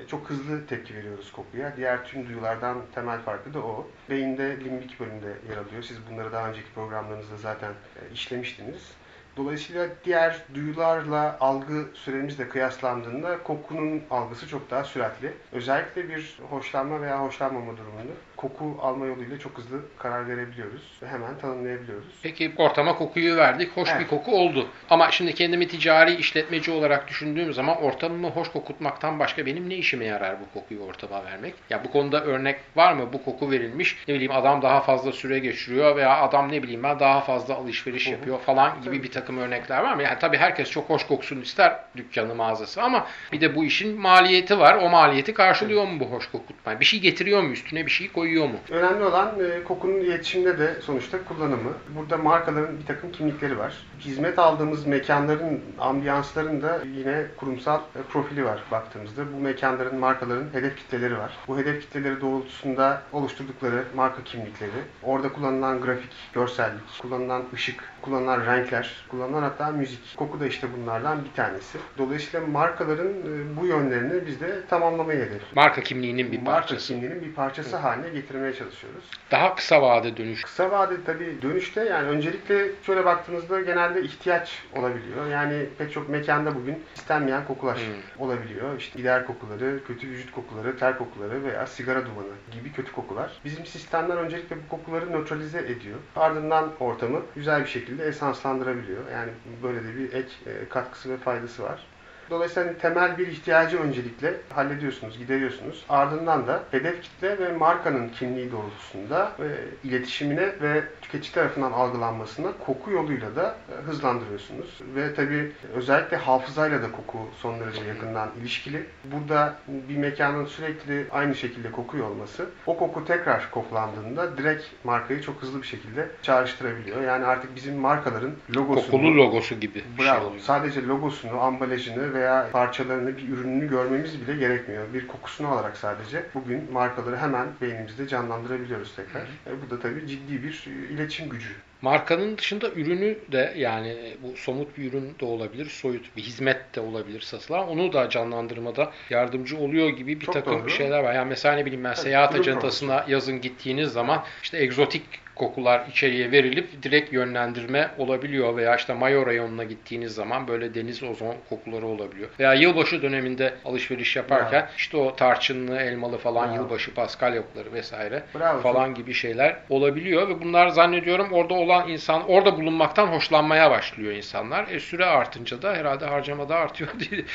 E, 0.04 0.08
Çok 0.08 0.30
hızlı 0.30 0.68
tepki 0.68 0.96
veriyoruz 0.96 1.32
kokuya. 1.32 1.78
Diğer 1.78 2.06
tüm 2.06 2.28
duyulardan 2.28 2.78
temel 2.96 3.20
farkı 3.20 3.54
da 3.54 3.60
o. 3.60 3.88
Beyinde 4.10 4.60
limbik 4.60 5.00
bölümde 5.00 5.28
yer 5.50 5.58
alıyor. 5.58 5.84
Siz 5.84 5.98
bunları 6.12 6.32
daha 6.32 6.50
önceki 6.50 6.74
programlarınızda 6.76 7.38
zaten 7.38 7.72
e, 7.72 8.14
işlemiştiniz. 8.14 8.92
Dolayısıyla 9.38 9.88
diğer 10.06 10.44
duyularla 10.54 11.38
algı 11.40 11.86
süremizle 11.94 12.50
kıyaslandığında 12.50 13.44
kokunun 13.44 14.04
algısı 14.10 14.48
çok 14.48 14.72
daha 14.72 14.84
süratli. 14.84 15.34
Özellikle 15.52 16.10
bir 16.10 16.40
hoşlanma 16.50 17.02
veya 17.02 17.24
hoşlanmama 17.24 17.78
durumunda 17.78 18.14
koku 18.38 18.78
alma 18.82 19.06
yoluyla 19.06 19.40
çok 19.40 19.58
hızlı 19.58 19.82
karar 20.00 20.28
verebiliyoruz 20.28 20.82
ve 21.04 21.08
hemen 21.08 21.38
tanımlayabiliyoruz. 21.38 22.06
Peki 22.24 22.52
ortama 22.58 22.98
kokuyu 22.98 23.36
verdik. 23.38 23.78
Hoş 23.78 23.90
Evet. 23.92 24.02
bir 24.02 24.08
koku 24.08 24.36
oldu. 24.38 24.68
Ama 24.90 25.12
şimdi 25.12 25.34
kendimi 25.34 25.68
ticari 25.68 26.14
işletmeci 26.16 26.72
olarak 26.72 27.08
düşündüğüm 27.08 27.54
zaman 27.54 27.82
ortamımı 27.82 28.30
hoş 28.30 28.52
kokutmaktan 28.52 29.20
başka 29.20 29.46
benim 29.46 29.70
ne 29.70 29.76
işime 29.76 30.06
yarar 30.06 30.36
bu 30.42 30.60
kokuyu 30.60 30.80
ortama 30.82 31.24
vermek? 31.26 31.54
Ya 31.70 31.84
bu 31.84 31.92
konuda 31.92 32.24
örnek 32.24 32.60
var 32.76 32.94
mı? 32.94 33.14
Bu 33.14 33.24
koku 33.24 33.52
verilmiş. 33.52 33.98
Ne 34.08 34.14
bileyim 34.14 34.32
adam 34.32 34.62
daha 34.62 34.82
fazla 34.82 35.12
süre 35.12 35.40
geçiriyor 35.40 35.96
veya 35.96 36.18
adam 36.22 36.52
ne 36.52 36.64
bileyim 36.64 36.84
ben 36.84 37.00
daha 37.00 37.22
fazla 37.22 37.56
alışveriş 37.56 38.06
Hı 38.06 38.10
hı. 38.10 38.14
yapıyor 38.14 38.40
falan 38.40 38.82
gibi 38.82 39.04
bir 39.04 39.12
takım 39.12 39.38
örnekler 39.38 39.84
var 39.84 39.94
mı? 39.96 40.04
Yani 40.04 40.20
tabii 40.20 40.38
herkes 40.38 40.72
çok 40.72 40.90
hoş 40.90 41.08
koksun 41.08 41.42
ister 41.42 41.80
dükkanı 41.98 42.36
mağazası 42.36 42.82
ama 42.84 43.08
bir 43.32 43.42
de 43.42 43.56
bu 43.56 43.66
işin 43.66 44.00
maliyeti 44.02 44.60
var. 44.60 44.76
O 44.76 44.90
maliyeti 44.90 45.34
karşılıyor 45.34 45.88
mu 45.88 46.00
bu 46.00 46.06
hoş 46.06 46.32
kokutma? 46.32 46.80
Bir 46.80 46.86
şey 46.86 47.00
getiriyor 47.00 47.42
mu? 47.42 47.52
Üstüne 47.52 47.86
bir 47.86 47.92
şey 47.92 48.12
koyuyor 48.26 48.48
mu? 48.48 48.56
Önemli 48.70 49.04
olan 49.04 49.32
e, 49.40 49.64
kokunun 49.64 50.00
iletişimde 50.00 50.60
de 50.60 50.82
sonuçta 50.82 51.24
kullanımı. 51.24 51.74
Burada 51.96 52.18
markaların 52.18 52.80
bir 52.80 52.86
takım 52.86 53.12
kimlikleri 53.12 53.58
var. 53.58 53.74
Hizmet 54.00 54.40
aldığımız 54.40 54.88
mekanların, 54.88 55.62
ambiyansların 55.80 56.64
yine 56.98 57.26
kurumsal 57.38 57.80
e, 57.80 58.02
profili 58.10 58.46
var 58.46 58.64
baktığımızda. 58.72 59.34
Bu 59.34 59.40
mekanların, 59.40 60.00
markaların 60.00 60.48
hedef 60.54 60.78
kitleleri 60.78 61.18
var. 61.18 61.38
Bu 61.48 61.58
hedef 61.58 61.82
kitleleri 61.82 62.22
doğrultusunda 62.22 63.02
oluşturdukları 63.14 63.84
marka 63.96 64.24
kimlikleri, 64.24 64.72
orada 65.04 65.34
kullanılan 65.34 65.82
grafik, 65.82 66.12
görsellik, 66.34 66.82
kullanılan 67.02 67.44
ışık, 67.54 67.84
kullanılan 68.02 68.46
renkler, 68.46 69.06
kullanılan 69.12 69.42
hatta 69.42 69.72
müzik. 69.72 70.18
Koku 70.18 70.40
da 70.40 70.48
işte 70.48 70.68
bunlardan 70.78 71.26
bir 71.26 71.34
tanesi. 71.36 71.78
Dolayısıyla 71.98 72.48
markaların 72.48 73.08
e, 73.08 73.58
bu 73.62 73.66
yönlerini 73.66 74.28
biz 74.28 74.42
de 74.42 74.66
tamamlamayı 74.70 75.20
hedefliyoruz. 75.20 75.56
Marka 75.56 75.82
kimliğinin 75.82 76.32
bir 76.32 76.42
Marka 76.42 76.52
parçası. 76.52 76.88
kimliğinin 76.88 77.22
bir 77.22 77.34
parçası 77.34 77.78
haline 77.78 78.10
getirmeye 78.16 78.54
çalışıyoruz. 78.54 79.04
Daha 79.32 79.56
kısa 79.56 79.82
vade 79.82 80.18
dönüş. 80.18 80.42
Kısa 80.42 80.72
vadede 80.72 81.04
tabii 81.06 81.38
dönüşte 81.42 81.84
yani 81.84 82.08
öncelikle 82.08 82.68
şöyle 82.86 83.06
baktığınızda 83.06 83.62
genelde 83.62 84.02
ihtiyaç 84.02 84.64
olabiliyor. 84.76 85.28
Yani 85.28 85.66
pek 85.78 85.92
çok 85.94 86.10
mekanda 86.10 86.56
bugün 86.56 86.84
istenmeyen 86.96 87.46
kokular 87.48 87.76
Hmm. 87.78 88.26
olabiliyor. 88.26 88.78
İşte 88.80 88.98
gider 89.00 89.26
kokuları, 89.28 89.80
kötü 89.88 90.08
vücut 90.10 90.32
kokuları, 90.32 90.78
ter 90.78 90.98
kokuları 90.98 91.44
veya 91.44 91.68
sigara 91.68 92.06
dumanı 92.06 92.34
gibi 92.52 92.72
kötü 92.72 92.92
kokular. 92.92 93.32
Bizim 93.46 93.66
sistemler 93.66 94.18
öncelikle 94.18 94.56
bu 94.58 94.68
kokuları 94.70 95.12
nötralize 95.12 95.60
ediyor. 95.60 95.98
Ardından 96.16 96.72
ortamı 96.80 97.22
güzel 97.36 97.62
bir 97.62 97.70
şekilde 97.70 98.06
esanslandırabiliyor. 98.06 99.02
Yani 99.14 99.32
böyle 99.64 99.84
de 99.84 99.96
bir 99.98 100.14
ek 100.14 100.30
e, 100.46 100.70
katkısı 100.70 101.10
ve 101.10 101.18
faydası 101.18 101.64
var. 101.64 101.88
Dolayısıyla 102.30 102.70
hani 102.70 102.78
temel 102.78 103.18
bir 103.18 103.28
ihtiyacı 103.28 103.80
öncelikle 103.80 104.34
hallediyorsunuz, 104.50 105.18
gideriyorsunuz. 105.18 105.86
Ardından 105.90 106.48
da 106.48 106.64
hedef 106.72 107.02
kitle 107.04 107.40
ve 107.40 107.52
markanın 107.52 108.10
kimliği 108.10 108.52
doğrultusunda 108.52 109.32
e, 109.40 109.48
iletişimine 109.88 110.62
ve 110.62 110.84
tüketici 111.02 111.34
tarafından 111.34 111.72
algılanmasına 111.72 112.48
koku 112.66 112.92
yoluyla 112.92 113.36
da 113.36 113.56
e, 113.70 113.82
hızlandırıyorsunuz. 113.86 114.80
Ve 114.96 115.16
tabii 115.16 115.52
özellikle 115.74 116.18
hafızayla 116.18 116.82
da 116.82 116.92
koku 116.92 117.18
son 117.42 117.60
derece 117.60 117.84
yakından 117.84 118.30
ilişkili. 118.42 118.84
Burada 119.04 119.56
bir 119.68 119.98
mekanın 119.98 120.46
sürekli 120.46 121.06
aynı 121.12 121.36
şekilde 121.36 121.72
kokuyor 121.72 122.10
olması, 122.10 122.50
o 122.66 122.78
koku 122.78 123.06
tekrar 123.06 123.52
koklandığında 123.52 124.38
direkt 124.38 124.64
markayı 124.84 125.22
çok 125.22 125.42
hızlı 125.42 125.62
bir 125.62 125.68
şekilde 125.68 126.10
çağrıştırabiliyor. 126.22 127.02
Yani 127.02 127.26
artık 127.26 127.56
bizim 127.56 127.76
markaların 127.76 128.32
logosunu... 128.56 128.92
Kokulu 128.92 129.18
logosu 129.18 129.60
gibi 129.60 129.84
şey 129.98 130.06
Bravo. 130.06 130.26
oluyor. 130.26 130.42
Sadece 130.42 130.88
logosunu, 130.88 131.42
ambalajını 131.42 132.15
veya 132.16 132.50
parçalarını, 132.52 133.18
bir 133.18 133.30
ürününü 133.30 133.70
görmemiz 133.70 134.22
bile 134.22 134.36
gerekmiyor. 134.36 134.94
Bir 134.94 135.08
kokusunu 135.08 135.48
alarak 135.48 135.78
sadece 135.78 136.24
bugün 136.34 136.74
markaları 136.74 137.18
hemen 137.18 137.48
beynimizde 137.62 138.08
canlandırabiliyoruz 138.08 138.96
tekrar. 138.96 139.22
E, 139.22 139.62
bu 139.66 139.70
da 139.70 139.80
tabii 139.80 140.08
ciddi 140.08 140.44
bir 140.44 140.68
e, 140.68 140.94
iletişim 140.94 141.30
gücü. 141.30 141.50
Markanın 141.82 142.38
dışında 142.38 142.70
ürünü 142.70 143.18
de 143.32 143.54
yani 143.58 143.96
bu 144.24 144.38
somut 144.38 144.78
bir 144.78 144.92
ürün 144.92 145.16
de 145.20 145.26
olabilir, 145.26 145.66
soyut 145.66 146.18
bir 146.18 146.22
hizmet 146.22 146.76
de 146.76 146.82
olabilir 146.82 147.22
satılan. 147.22 147.68
Onu 147.68 147.94
da 147.94 148.10
canlandırmada 148.10 148.92
yardımcı 149.10 149.58
oluyor 149.58 149.90
gibi 149.90 150.20
bir 150.22 150.26
Çok 150.26 150.34
takım 150.34 150.62
doğru. 150.62 150.70
şeyler 150.70 151.00
var. 151.04 151.14
Yani 151.14 151.30
mesela 151.30 151.56
ne 151.56 151.66
bileyim 151.66 151.84
ben 151.84 151.94
Tabii, 151.94 152.04
seyahat 152.04 152.36
ajantasına 152.36 153.06
yazın 153.08 153.42
gittiğiniz 153.42 153.92
zaman 153.92 154.24
işte 154.44 154.58
egzotik 154.58 155.04
kokular 155.36 155.88
içeriye 155.90 156.32
verilip 156.32 156.84
direkt 156.84 157.14
yönlendirme 157.14 157.92
olabiliyor 157.98 158.58
veya 158.58 158.76
işte 158.76 158.94
Mayo 158.94 159.26
rayonuna 159.26 159.64
gittiğiniz 159.64 160.16
zaman 160.16 160.48
böyle 160.48 160.76
deniz 160.76 161.04
ozon 161.04 161.36
kokuları 161.50 161.86
olabiliyor. 161.86 162.30
Veya 162.40 162.54
yılbaşı 162.54 163.02
döneminde 163.02 163.54
alışveriş 163.66 164.16
yaparken 164.16 164.62
Bravo. 164.62 164.72
işte 164.78 164.98
o 164.98 165.16
tarçınlı, 165.16 165.78
elmalı 165.78 166.18
falan 166.18 166.50
Bravo. 166.50 166.56
yılbaşı 166.56 166.94
paskalyokları 166.94 167.74
vesaire 167.74 168.24
Bravo, 168.36 168.60
falan 168.60 168.96
gibi 168.96 169.14
şeyler 169.14 169.58
olabiliyor 169.70 170.30
ve 170.30 170.42
bunlar 170.42 170.68
zannediyorum 170.68 171.28
orada 171.32 171.54
olan 171.66 171.90
insan 171.90 172.30
orada 172.30 172.58
bulunmaktan 172.58 173.08
hoşlanmaya 173.08 173.72
başlıyor 173.72 174.14
insanlar. 174.14 174.68
E, 174.68 174.80
süre 174.80 175.06
artınca 175.06 175.62
da 175.62 175.76
herhalde 175.76 176.06
harcama 176.06 176.50
da 176.50 176.56
artıyor 176.56 176.90
diye 177.00 177.26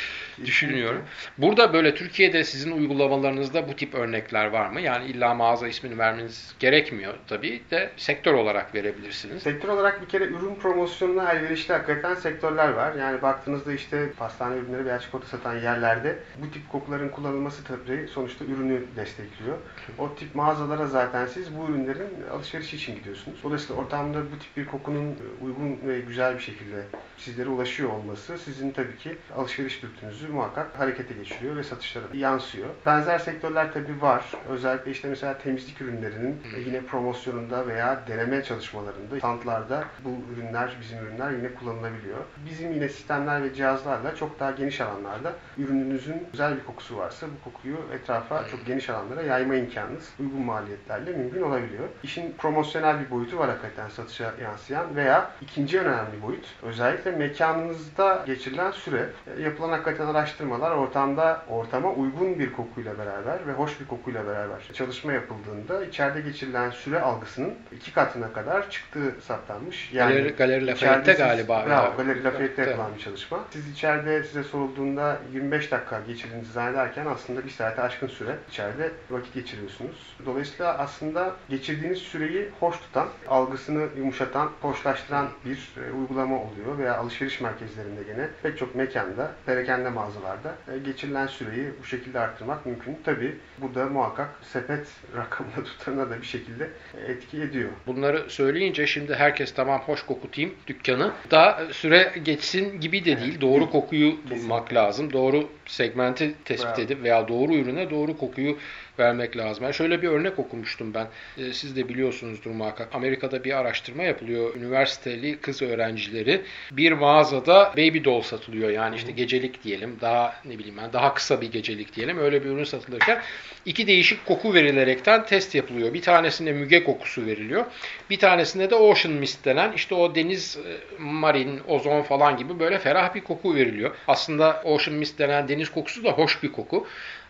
düşünüyorum. 0.44 1.04
Burada 1.38 1.72
böyle 1.72 1.94
Türkiye'de 1.94 2.44
sizin 2.44 2.72
uygulamalarınızda 2.72 3.68
bu 3.68 3.76
tip 3.76 3.94
örnekler 3.94 4.46
var 4.46 4.68
mı? 4.68 4.80
Yani 4.80 5.06
illa 5.06 5.34
mağaza 5.34 5.68
ismini 5.68 5.98
vermeniz 5.98 6.54
gerekmiyor 6.58 7.14
tabii 7.28 7.62
de 7.70 7.90
sektör 7.96 8.34
olarak 8.34 8.74
verebilirsiniz. 8.74 9.42
Sektör 9.42 9.68
olarak 9.68 10.02
bir 10.02 10.08
kere 10.08 10.24
ürün 10.24 10.54
promosyonuna 10.54 11.32
elverişli 11.32 11.74
hakikaten 11.74 12.14
sektörler 12.14 12.68
var. 12.68 12.94
Yani 12.94 13.22
baktığınızda 13.22 13.72
işte 13.72 14.12
pastane 14.12 14.56
ürünleri 14.56 14.84
veya 14.84 14.98
çikolata 14.98 15.28
satan 15.28 15.54
yerlerde 15.54 16.18
bu 16.38 16.50
tip 16.50 16.68
kokuların 16.68 17.08
kullanılması 17.08 17.64
tabii 17.64 18.08
sonuçta 18.08 18.44
ürünü 18.44 18.82
destekliyor. 18.96 19.56
O 19.98 20.14
tip 20.14 20.34
mağazalara 20.34 20.86
zaten 20.86 21.26
siz 21.26 21.58
bu 21.58 21.64
ürünlerin 21.72 22.10
alışverişi 22.32 22.76
için 22.76 22.94
gidiyorsunuz. 22.94 23.38
Dolayısıyla 23.42 23.82
ortamda 23.82 24.19
bu 24.32 24.38
tip 24.38 24.56
bir 24.56 24.66
kokunun 24.66 25.16
uygun 25.42 25.78
ve 25.88 26.00
güzel 26.00 26.34
bir 26.34 26.40
şekilde 26.40 26.84
sizlere 27.16 27.48
ulaşıyor 27.48 27.90
olması 27.90 28.38
sizin 28.38 28.70
tabii 28.70 28.96
ki 28.96 29.18
alışveriş 29.36 29.82
dürtünüzü 29.82 30.28
muhakkak 30.28 30.78
harekete 30.78 31.14
geçiriyor 31.14 31.56
ve 31.56 31.62
satışlara 31.62 32.04
yansıyor. 32.14 32.68
Benzer 32.86 33.18
sektörler 33.18 33.72
tabii 33.72 34.02
var. 34.02 34.24
Özellikle 34.48 34.90
işte 34.90 35.08
mesela 35.08 35.38
temizlik 35.38 35.80
ürünlerinin 35.80 36.40
yine 36.66 36.80
promosyonunda 36.80 37.66
veya 37.66 38.02
deneme 38.08 38.42
çalışmalarında, 38.42 39.18
standlarda 39.18 39.84
bu 40.04 40.34
ürünler, 40.34 40.76
bizim 40.80 40.98
ürünler 40.98 41.30
yine 41.30 41.54
kullanılabiliyor. 41.54 42.18
Bizim 42.50 42.72
yine 42.72 42.88
sistemler 42.88 43.42
ve 43.42 43.54
cihazlarla 43.54 44.16
çok 44.16 44.40
daha 44.40 44.50
geniş 44.50 44.80
alanlarda 44.80 45.32
ürününüzün 45.58 46.26
güzel 46.32 46.56
bir 46.56 46.64
kokusu 46.64 46.96
varsa 46.96 47.26
bu 47.26 47.50
kokuyu 47.50 47.76
etrafa 47.92 48.48
çok 48.48 48.66
geniş 48.66 48.90
alanlara 48.90 49.22
yayma 49.22 49.54
imkanınız 49.54 50.12
uygun 50.20 50.40
maliyetlerle 50.40 51.12
mümkün 51.12 51.42
olabiliyor. 51.42 51.88
İşin 52.02 52.34
promosyonel 52.38 53.00
bir 53.00 53.10
boyutu 53.10 53.38
var 53.38 53.50
hakikaten 53.50 53.88
satışa 54.10 54.32
yansıyan 54.42 54.96
veya 54.96 55.30
ikinci 55.40 55.80
önemli 55.80 56.22
boyut 56.22 56.46
özellikle 56.62 57.10
mekanınızda 57.10 58.22
geçirilen 58.26 58.70
süre. 58.70 59.06
E, 59.38 59.42
Yapılan 59.42 59.68
hakikaten 59.68 60.06
araştırmalar 60.06 60.70
ortamda 60.70 61.42
ortama 61.48 61.92
uygun 61.92 62.38
bir 62.38 62.52
kokuyla 62.52 62.98
beraber 62.98 63.46
ve 63.46 63.52
hoş 63.52 63.80
bir 63.80 63.86
kokuyla 63.86 64.26
beraber 64.26 64.56
çalışma 64.72 65.12
yapıldığında 65.12 65.84
içeride 65.84 66.20
geçirilen 66.20 66.70
süre 66.70 67.00
algısının 67.00 67.54
iki 67.76 67.92
katına 67.92 68.32
kadar 68.32 68.70
çıktığı 68.70 69.14
saptanmış. 69.22 69.90
Galeri, 69.94 70.28
Galeri 70.28 70.62
içeride 70.64 70.70
Lafayette'te 70.70 71.12
siz- 71.12 71.18
galiba. 71.26 71.54
Ya. 71.68 71.92
Galeri 71.96 72.24
Lafayette'te 72.24 72.62
Evet. 72.62 72.70
yapılan 72.70 72.94
bir 72.96 73.00
çalışma. 73.02 73.38
Siz 73.50 73.70
içeride 73.72 74.22
size 74.22 74.42
sorulduğunda 74.44 75.18
25 75.32 75.70
dakika 75.72 76.00
geçirdiğinizi 76.06 76.52
zannederken 76.52 77.06
aslında 77.06 77.44
bir 77.44 77.50
saate 77.50 77.82
aşkın 77.82 78.06
süre 78.06 78.36
içeride 78.50 78.90
vakit 79.10 79.34
geçiriyorsunuz. 79.34 80.16
Dolayısıyla 80.26 80.78
aslında 80.78 81.34
geçirdiğiniz 81.48 81.98
süreyi 81.98 82.48
hoş 82.60 82.80
tutan, 82.80 83.08
algısını 83.28 83.86
yumuşatan, 84.00 84.50
hoşlaştıran 84.60 85.28
bir 85.44 85.70
e, 85.88 85.92
uygulama 85.92 86.36
oluyor 86.36 86.78
veya 86.78 86.96
alışveriş 86.96 87.40
merkezlerinde 87.40 88.02
gene 88.02 88.28
pek 88.42 88.58
çok 88.58 88.74
mekanda, 88.74 89.32
perakende 89.46 89.88
mağazalarda 89.90 90.54
e, 90.74 90.78
geçirilen 90.78 91.26
süreyi 91.26 91.70
bu 91.82 91.86
şekilde 91.86 92.20
arttırmak 92.20 92.66
mümkün. 92.66 92.98
Tabi 93.04 93.36
bu 93.58 93.74
da 93.74 93.86
muhakkak 93.86 94.28
sepet 94.42 94.86
rakamına 95.16 95.64
tutarına 95.64 96.10
da 96.10 96.20
bir 96.20 96.26
şekilde 96.26 96.70
e, 96.94 97.12
etki 97.12 97.42
ediyor. 97.42 97.70
Bunları 97.86 98.30
söyleyince 98.30 98.86
şimdi 98.86 99.14
herkes 99.14 99.54
tamam 99.54 99.80
hoş 99.80 100.02
kokutayım 100.02 100.54
dükkanı. 100.66 101.12
Da 101.30 101.60
süre 101.72 102.12
geçsin 102.22 102.80
gibi 102.80 103.04
de 103.04 103.20
değil. 103.20 103.40
Doğru 103.40 103.70
kokuyu 103.70 104.16
bulmak 104.30 104.74
lazım. 104.74 105.12
Doğru 105.12 105.48
segmenti 105.66 106.34
tespit 106.44 106.70
Bravo. 106.70 106.80
edip 106.80 107.02
veya 107.02 107.28
doğru 107.28 107.54
ürüne 107.54 107.90
doğru 107.90 108.18
kokuyu 108.18 108.56
vermek 109.00 109.36
lazım. 109.36 109.64
Yani 109.64 109.74
şöyle 109.74 110.02
bir 110.02 110.08
örnek 110.08 110.38
okumuştum 110.38 110.94
ben. 110.94 111.06
Ee, 111.38 111.52
Siz 111.52 111.76
de 111.76 111.88
biliyorsunuzdur 111.88 112.50
muhakkak. 112.50 112.88
Amerika'da 112.94 113.44
bir 113.44 113.56
araştırma 113.58 114.02
yapılıyor. 114.02 114.54
Üniversiteli 114.56 115.38
kız 115.38 115.62
öğrencileri 115.62 116.42
bir 116.72 116.92
mağazada 116.92 117.72
baby 117.76 118.04
doll 118.04 118.22
satılıyor. 118.22 118.70
Yani 118.70 118.96
işte 118.96 119.12
gecelik 119.12 119.64
diyelim. 119.64 119.96
Daha 120.00 120.34
ne 120.44 120.58
bileyim 120.58 120.76
ben 120.82 120.92
daha 120.92 121.14
kısa 121.14 121.40
bir 121.40 121.52
gecelik 121.52 121.96
diyelim. 121.96 122.18
Öyle 122.18 122.44
bir 122.44 122.50
ürün 122.50 122.64
satılırken 122.64 123.22
iki 123.66 123.86
değişik 123.86 124.26
koku 124.26 124.54
verilerekten 124.54 125.26
test 125.26 125.54
yapılıyor. 125.54 125.94
Bir 125.94 126.02
tanesinde 126.02 126.52
müge 126.52 126.84
kokusu 126.84 127.26
veriliyor. 127.26 127.64
Bir 128.10 128.18
tanesinde 128.18 128.70
de 128.70 128.74
ocean 128.74 129.14
mist 129.14 129.44
denen 129.44 129.72
işte 129.72 129.94
o 129.94 130.14
deniz 130.14 130.56
e, 130.56 131.02
marin, 131.02 131.60
ozon 131.68 132.02
falan 132.02 132.36
gibi 132.36 132.58
böyle 132.60 132.78
ferah 132.78 133.14
bir 133.14 133.20
koku 133.20 133.54
veriliyor. 133.54 133.94
Aslında 134.08 134.62
ocean 134.64 134.96
mist 134.96 135.18
denen 135.18 135.48
deniz 135.48 135.70
kokusu 135.70 136.04
da 136.04 136.10
hoş 136.10 136.42
bir 136.42 136.52
koku. 136.52 136.86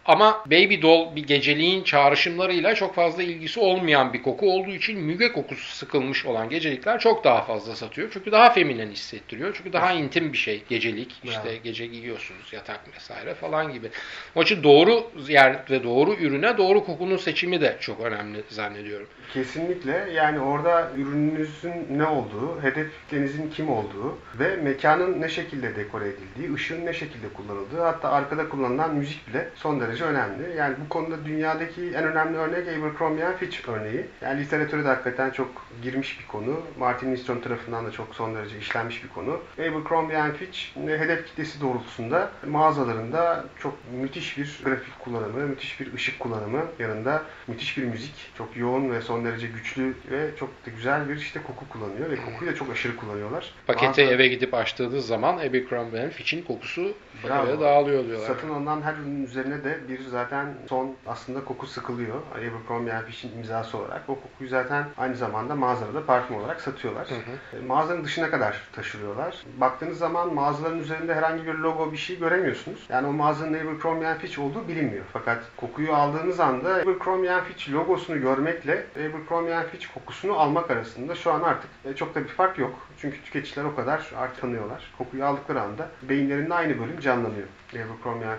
Ama 0.07 0.43
Baby 0.47 0.83
Doll 0.83 1.17
bir 1.17 1.27
geceliğin 1.27 1.85
çağrışımlarıyla 1.85 2.75
çok 2.75 2.95
fazla 2.95 3.23
ilgisi 3.23 3.61
olmayan 3.61 4.13
bir 4.13 4.23
koku 4.23 4.53
olduğu 4.53 4.71
için 4.71 5.01
müge 5.01 5.33
kokusu 5.33 5.77
sıkılmış 5.77 6.27
olan 6.27 6.49
gecelikler 6.49 7.01
çok 7.01 7.25
daha 7.25 7.43
fazla 7.45 7.77
satıyor. 7.77 8.09
Çünkü 8.13 8.33
daha 8.33 8.51
feminen 8.51 8.91
hissettiriyor. 8.91 9.55
Çünkü 9.57 9.73
daha 9.73 9.93
intim 9.93 10.33
bir 10.33 10.39
şey 10.39 10.63
gecelik. 10.69 11.21
İşte 11.25 11.45
Bravo. 11.45 11.63
gece 11.65 11.87
giyiyorsunuz 11.87 12.53
yatak 12.53 12.81
vesaire 12.97 13.35
falan 13.35 13.73
gibi. 13.73 13.91
Onun 14.35 14.45
için 14.45 14.63
doğru 14.63 15.11
yer 15.29 15.57
ve 15.71 15.85
doğru 15.85 16.15
ürüne 16.15 16.59
doğru 16.59 16.85
kokunun 16.85 17.17
seçimi 17.17 17.61
de 17.61 17.77
çok 17.81 18.01
önemli 18.01 18.43
zannediyorum. 18.49 19.07
Kesinlikle 19.35 20.09
yani 20.15 20.41
orada 20.41 20.91
ürününüzün 20.97 21.73
ne 21.91 22.07
olduğu, 22.07 22.63
hedef 22.63 22.87
kitlenizin 23.03 23.51
kim 23.51 23.71
olduğu 23.71 24.19
ve 24.39 24.57
mekanın 24.57 25.21
ne 25.21 25.29
şekilde 25.29 25.77
dekore 25.77 26.05
edildiği, 26.09 26.55
ışığın 26.55 26.87
ne 26.87 26.93
şekilde 26.93 27.29
kullanıldığı 27.29 27.81
hatta 27.83 28.11
arkada 28.11 28.49
kullanılan 28.49 28.95
müzik 28.95 29.29
bile 29.29 29.49
son 29.55 29.81
derece 29.81 29.90
önemli. 30.01 30.57
Yani 30.57 30.75
bu 30.85 30.89
konuda 30.89 31.25
dünyadaki 31.25 31.83
en 31.95 32.05
önemli 32.05 32.37
örnek 32.39 32.69
Abercrombie 32.69 33.37
Fitch 33.39 33.69
örneği. 33.69 34.07
Yani 34.21 34.41
literatüre 34.41 34.85
de 34.85 34.89
hakikaten 34.89 35.31
çok 35.31 35.49
girmiş 35.83 36.21
bir 36.21 36.27
konu. 36.27 36.61
Martin 36.79 37.13
Nistrom 37.13 37.41
tarafından 37.41 37.87
da 37.87 37.91
çok 37.91 38.15
son 38.15 38.35
derece 38.35 38.59
işlenmiş 38.59 39.05
bir 39.05 39.09
konu. 39.09 39.41
Abercrombie 39.59 40.33
Fitch 40.39 40.59
hedef 40.87 41.27
kitlesi 41.27 41.61
doğrultusunda 41.61 42.31
mağazalarında 42.49 43.45
çok 43.59 43.75
müthiş 44.01 44.39
bir 44.39 44.61
grafik 44.65 44.99
kullanımı, 44.99 45.41
müthiş 45.41 45.81
bir 45.81 45.95
ışık 45.95 46.21
kullanımı 46.21 46.63
yanında 46.79 47.23
müthiş 47.49 47.79
bir 47.79 47.85
müzik, 47.85 48.33
çok 48.39 48.57
yoğun 48.57 48.91
ve 48.91 49.01
son 49.01 49.25
derece 49.25 49.47
güçlü 49.47 49.95
ve 50.11 50.31
çok 50.39 50.49
da 50.67 50.71
güzel 50.77 51.09
bir 51.09 51.17
işte 51.17 51.41
koku 51.47 51.69
kullanıyor 51.69 52.11
ve 52.11 52.17
kokuyu 52.17 52.51
da 52.51 52.55
çok 52.55 52.71
aşırı 52.71 52.97
kullanıyorlar. 52.97 53.55
Paketi 53.67 54.01
Mağaza- 54.03 54.15
eve 54.15 54.29
gidip 54.29 54.55
açtığınız 54.55 55.07
zaman 55.07 55.37
Abercrombie 55.37 56.11
Fitch'in 56.11 56.43
kokusu 56.43 56.95
Bravo. 57.29 57.61
dağılıyor 57.61 58.05
diyorlar. 58.05 58.27
Satın 58.27 58.51
alınan 58.51 58.83
her 58.83 58.95
ürünün 58.95 59.25
üzerine 59.25 59.65
de 59.65 59.80
bir 59.89 60.01
zaten 60.05 60.55
son 60.69 60.95
aslında 61.07 61.45
koku 61.45 61.67
sıkılıyor. 61.67 62.17
Abercrombie 62.35 63.03
Fitch'in 63.07 63.39
imzası 63.39 63.79
olarak. 63.79 64.03
O 64.09 64.15
kokuyu 64.21 64.51
zaten 64.51 64.85
aynı 64.99 65.17
zamanda 65.17 65.55
mağazada 65.55 65.95
da 65.95 66.07
parfüm 66.07 66.37
olarak 66.37 66.61
satıyorlar. 66.61 67.09
Hı 67.11 67.57
E, 67.57 67.67
Mağazanın 67.67 68.05
dışına 68.05 68.31
kadar 68.31 68.63
taşırıyorlar. 68.73 69.37
Baktığınız 69.57 69.99
zaman 69.99 70.35
mağazaların 70.35 70.79
üzerinde 70.79 71.15
herhangi 71.15 71.47
bir 71.47 71.55
logo 71.55 71.93
bir 71.93 71.97
şey 71.97 72.19
göremiyorsunuz. 72.19 72.87
Yani 72.89 73.07
o 73.07 73.13
mağazanın 73.13 73.55
Abercrombie 73.55 74.15
Fitch 74.19 74.39
olduğu 74.39 74.69
bilinmiyor. 74.69 75.05
Fakat 75.13 75.43
kokuyu 75.57 75.95
aldığınız 75.95 76.41
anda 76.41 76.75
Abercrombie 76.75 77.41
Fitch 77.49 77.73
logosunu 77.73 78.21
görmekle 78.21 78.87
Abercrombie 78.97 79.67
Fitch 79.73 79.87
kokusunu 79.95 80.39
almak 80.39 80.71
arasında 80.71 81.15
şu 81.15 81.33
an 81.33 81.41
artık 81.43 81.71
e, 81.85 81.95
çok 81.95 82.15
da 82.15 82.21
bir 82.25 82.29
fark 82.29 82.59
yok. 82.59 82.75
Çünkü 83.01 83.23
tüketiciler 83.23 83.65
o 83.65 83.77
kadar 83.77 84.11
artık 84.17 84.41
tanıyorlar. 84.41 84.91
Kokuyu 84.99 85.25
aldıkları 85.25 85.63
anda 85.63 85.89
beyinlerinde 86.03 86.55
aynı 86.55 86.79
bölüm 86.79 87.01
canlanıyor. 87.01 87.47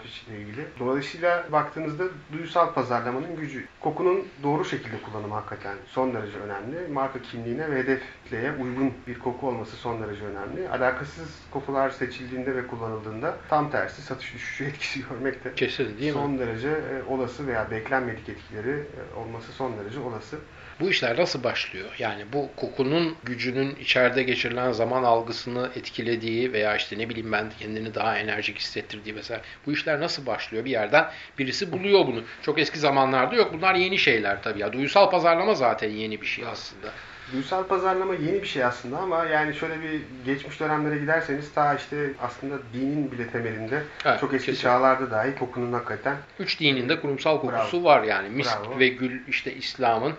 Fitch 0.04 0.30
ile 0.30 0.42
ilgili. 0.42 0.66
Dolayısıyla 0.80 1.46
baktığınızda 1.52 2.04
duysal 2.34 2.74
pazarlamanın 2.74 3.36
gücü. 3.36 3.66
Kokunun 3.80 4.28
doğru 4.44 4.66
şekilde 4.66 4.96
kullanımı 5.02 5.34
hakikaten 5.34 5.76
son 5.88 6.14
derece 6.14 6.38
önemli. 6.38 6.88
Marka 6.94 7.22
kimliğine 7.22 7.72
ve 7.72 7.80
hedef 7.80 8.02
kitleye 8.24 8.52
uygun 8.52 8.94
bir 9.08 9.20
koku 9.20 9.48
olması 9.48 9.76
son 9.76 10.04
derece 10.04 10.26
önemli. 10.26 10.70
Alakasız 10.70 11.40
kokular 11.52 11.90
seçildiğinde 11.90 12.56
ve 12.56 12.68
kullanıldığında 12.68 13.38
tam 13.50 13.72
tersi 13.72 14.02
satış 14.02 14.34
düşüşü 14.34 14.66
etkisi 14.70 15.00
görmek 15.10 15.44
de 15.44 15.54
Kesin 15.56 15.98
değil 15.98 16.14
mi? 16.14 16.20
son 16.22 16.40
derece 16.40 16.70
e, 16.70 17.14
olası 17.14 17.48
veya 17.48 17.72
beklenmedik 17.72 18.30
etkileri 18.30 18.72
e, 18.72 19.20
olması 19.20 19.52
son 19.52 19.78
derece 19.78 20.00
olası. 20.00 20.38
Bu 20.82 20.90
işler 20.90 21.18
nasıl 21.18 21.44
başlıyor? 21.44 21.90
Yani 22.00 22.34
bu 22.34 22.50
kokunun 22.56 23.18
gücünün 23.24 23.76
içeride 23.76 24.24
geçirilen 24.24 24.72
zaman 24.72 25.04
algısını 25.04 25.72
etkilediği 25.76 26.54
veya 26.54 26.76
işte 26.76 26.98
ne 26.98 27.10
bileyim 27.10 27.32
ben 27.32 27.50
kendini 27.60 27.96
daha 27.96 28.18
enerjik 28.18 28.60
hissettirdiği 28.60 29.16
mesela 29.16 29.42
bu 29.66 29.72
işler 29.72 30.00
nasıl 30.00 30.26
başlıyor? 30.26 30.66
Bir 30.66 30.72
yerden 30.72 31.12
birisi 31.40 31.72
buluyor 31.72 32.08
bunu. 32.08 32.24
Çok 32.42 32.60
eski 32.60 32.80
zamanlarda 32.80 33.36
yok. 33.36 33.54
Bunlar 33.54 33.76
yeni 33.76 33.98
şeyler 33.98 34.44
tabii 34.44 34.60
ya. 34.60 34.74
Duysal 34.74 35.10
pazarlama 35.10 35.54
zaten 35.54 35.90
yeni 35.90 36.22
bir 36.22 36.28
şey 36.28 36.46
aslında. 36.46 36.88
Duysal 37.34 37.64
pazarlama 37.68 38.14
yeni 38.14 38.42
bir 38.42 38.48
şey 38.48 38.64
aslında 38.66 38.98
ama 38.98 39.26
yani 39.26 39.54
şöyle 39.54 39.82
bir 39.82 40.02
geçmiş 40.26 40.60
dönemlere 40.60 40.98
giderseniz 40.98 41.54
ta 41.54 41.74
işte 41.76 42.12
aslında 42.22 42.56
dinin 42.74 43.12
bile 43.12 43.28
temelinde 43.28 43.84
Evet, 44.06 44.20
çok 44.20 44.34
eski 44.34 44.46
kesin. 44.46 44.62
çağlarda 44.64 45.12
dahi 45.12 45.36
kokunun 45.36 45.74
hakikaten 45.74 46.16
Üç 46.40 46.60
dinin 46.60 46.90
de 46.90 47.00
kurumsal 47.02 47.42
kokusu 47.42 47.78
Bravo. 47.78 47.84
var 47.84 48.04
yani. 48.04 48.30
Misk 48.30 48.58
Bravo. 48.66 48.80
ve 48.80 48.88
gül 48.88 49.28
işte 49.28 49.54
İslam'ın, 49.56 50.14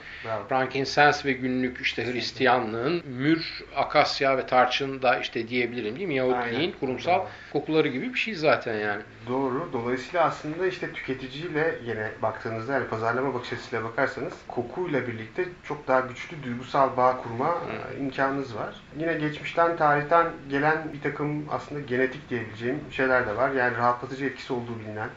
frankincense 0.49 1.29
ve 1.29 1.33
günlük 1.33 1.81
işte 1.81 2.13
Hristiyanlığın, 2.13 3.03
mür, 3.07 3.65
akasya 3.77 4.37
ve 4.39 4.47
tarçın 4.47 5.03
da 5.03 5.19
işte 5.19 5.49
diyebilirim 5.49 5.97
değil 5.97 6.09
mi? 6.09 6.15
Yahudiliğin 6.15 6.61
Aynen. 6.61 6.73
kurumsal 6.81 7.13
Bravo. 7.19 7.29
kokuları 7.53 7.89
gibi 7.89 8.15
bir 8.15 8.19
şey 8.19 8.35
zaten 8.35 8.75
yani. 8.75 9.03
Doğru. 9.29 9.69
Dolayısıyla 9.73 10.25
aslında 10.25 10.67
işte 10.67 10.93
tüketiciyle 10.93 11.75
yine 11.85 12.11
baktığınızda 12.23 12.73
yani 12.73 12.87
pazarlama 12.87 13.35
bakış 13.35 13.53
açısıyla 13.53 13.85
bakarsanız 13.85 14.33
kokuyla 14.49 15.07
birlikte 15.07 15.45
çok 15.65 15.89
daha 15.89 16.01
güçlü 16.01 16.43
duygusal 16.43 16.97
bağ 16.97 17.02
kurma 17.11 17.49
e, 17.49 17.99
imkanınız 17.99 18.57
var. 18.57 18.75
Yine 18.99 19.15
geçmişten, 19.15 19.77
tarihten 19.77 20.27
gelen 20.49 20.93
bir 20.93 21.01
takım 21.01 21.45
aslında 21.51 21.81
genetik 21.81 22.31
diyebileceğim 22.31 22.81
şeyler 22.91 23.27
de 23.27 23.37
var. 23.37 23.51
Yani 23.51 23.77
rahatlatıcı 23.77 24.25
etkisi 24.25 24.53
olduğu 24.53 24.79
bilinen 24.81 25.09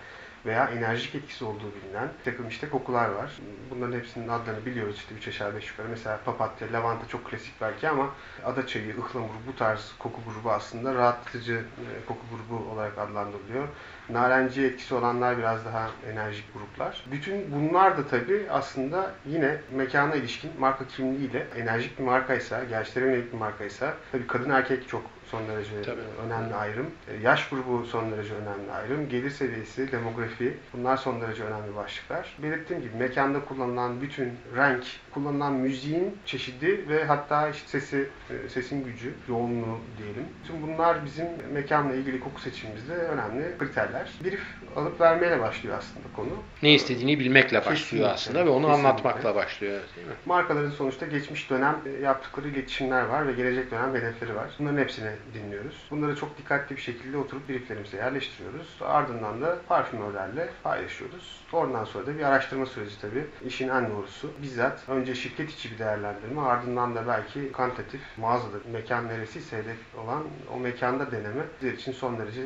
veya 0.45 0.67
enerjik 0.67 1.15
etkisi 1.15 1.45
olduğu 1.45 1.71
bilinen 1.75 2.09
bir 2.19 2.31
takım 2.31 2.47
işte 2.47 2.69
kokular 2.69 3.09
var. 3.09 3.31
Bunların 3.69 3.97
hepsinin 3.97 4.27
adlarını 4.27 4.65
biliyoruz 4.65 4.95
işte 4.95 5.15
üç 5.15 5.27
aşağı 5.27 5.55
beş 5.55 5.69
yukarı. 5.69 5.87
Mesela 5.89 6.19
papatya, 6.25 6.67
lavanta 6.73 7.07
çok 7.07 7.25
klasik 7.25 7.61
belki 7.61 7.89
ama 7.89 8.09
ada 8.45 8.67
çayı, 8.67 8.97
ıhlamur 8.97 9.29
bu 9.47 9.55
tarz 9.55 9.93
koku 9.99 10.21
grubu 10.27 10.51
aslında 10.51 10.95
rahatlatıcı 10.95 11.53
e, 11.53 12.05
koku 12.07 12.25
grubu 12.31 12.69
olarak 12.71 12.97
adlandırılıyor. 12.97 13.67
Narenciye 14.09 14.67
etkisi 14.67 14.95
olanlar 14.95 15.37
biraz 15.37 15.65
daha 15.65 15.89
enerjik 16.11 16.53
gruplar. 16.53 17.05
Bütün 17.11 17.51
bunlar 17.51 17.97
da 17.97 18.07
tabii 18.07 18.47
aslında 18.49 19.11
yine 19.25 19.57
mekana 19.71 20.15
ilişkin 20.15 20.51
marka 20.59 20.87
kimliğiyle 20.87 21.47
enerjik 21.55 21.99
bir 21.99 22.03
markaysa, 22.03 22.63
gençlere 22.63 23.05
yönelik 23.05 23.33
bir 23.33 23.37
markaysa 23.37 23.93
tabii 24.11 24.27
kadın 24.27 24.49
erkek 24.49 24.89
çok 24.89 25.14
son 25.31 25.47
derece 25.47 25.81
Tabii. 25.81 26.01
önemli 26.25 26.55
ayrım. 26.55 26.85
E, 27.07 27.21
Yaş 27.23 27.49
grubu 27.49 27.85
son 27.85 28.11
derece 28.11 28.33
önemli 28.33 28.71
ayrım. 28.71 29.09
Gelir 29.09 29.29
seviyesi, 29.29 29.91
demografi 29.91 30.57
bunlar 30.73 30.97
son 30.97 31.21
derece 31.21 31.43
önemli 31.43 31.75
başlıklar. 31.75 32.35
Belirttiğim 32.43 32.81
gibi 32.83 32.95
mekanda 32.97 33.45
kullanılan 33.45 34.01
bütün 34.01 34.33
renk, 34.55 34.83
kullanılan 35.13 35.53
müziğin 35.53 36.17
çeşidi 36.25 36.89
ve 36.89 37.05
hatta 37.05 37.49
işte 37.49 37.67
sesi, 37.67 38.09
e, 38.45 38.49
sesin 38.49 38.83
gücü, 38.85 39.13
yoğunluğu 39.29 39.77
diyelim. 39.97 40.25
Tüm 40.47 40.61
bunlar 40.61 41.05
bizim 41.05 41.27
mekanla 41.53 41.93
ilgili 41.95 42.19
koku 42.19 42.41
seçimimizde 42.41 42.93
önemli 42.93 43.57
kriterler. 43.59 44.11
Brief 44.23 44.41
alıp 44.75 45.01
vermeyle 45.01 45.39
başlıyor 45.39 45.77
aslında 45.77 46.05
konu. 46.15 46.29
Ne 46.63 46.73
istediğini 46.73 47.19
bilmekle 47.19 47.57
başlıyor 47.57 47.75
Kesinlikle. 47.77 48.07
aslında 48.07 48.45
ve 48.45 48.49
onu 48.49 48.67
Kesinlikle. 48.67 48.87
anlatmakla 48.89 49.35
başlıyor 49.35 49.81
değil 49.95 50.07
mi? 50.07 50.13
Markaların 50.25 50.69
sonuçta 50.69 51.05
geçmiş 51.05 51.49
dönem 51.49 51.75
yaptıkları 52.03 52.47
iletişimler 52.47 53.05
var 53.05 53.27
ve 53.27 53.31
gelecek 53.31 53.71
dönem 53.71 53.95
hedefleri 53.95 54.35
var. 54.35 54.49
Bunların 54.59 54.77
hepsini 54.77 55.09
dinliyoruz. 55.33 55.75
Bunları 55.91 56.15
çok 56.15 56.37
dikkatli 56.37 56.75
bir 56.75 56.81
şekilde 56.81 57.17
oturup 57.17 57.49
brieflerimize 57.49 57.97
yerleştiriyoruz. 57.97 58.67
Ardından 58.81 59.41
da 59.41 59.57
parfümörlerle 59.67 60.49
paylaşıyoruz. 60.63 61.41
Oradan 61.53 61.85
sonra 61.85 62.07
da 62.07 62.17
bir 62.17 62.23
araştırma 62.23 62.65
süreci 62.65 63.01
tabii. 63.01 63.25
İşin 63.45 63.69
en 63.69 63.89
doğrusu. 63.89 64.31
Bizzat 64.41 64.89
önce 64.89 65.15
şirket 65.15 65.49
içi 65.49 65.71
bir 65.71 65.79
değerlendirme 65.79 66.41
ardından 66.41 66.95
da 66.95 67.07
belki 67.07 67.51
kantitatif 67.51 68.01
mağazada 68.17 68.57
mekan 68.71 69.07
neresiyse 69.07 69.57
hedef 69.57 69.77
olan 70.03 70.23
o 70.55 70.59
mekanda 70.59 71.11
deneme 71.11 71.43
bizler 71.61 71.73
için 71.73 71.91
son 71.91 72.19
derece 72.19 72.41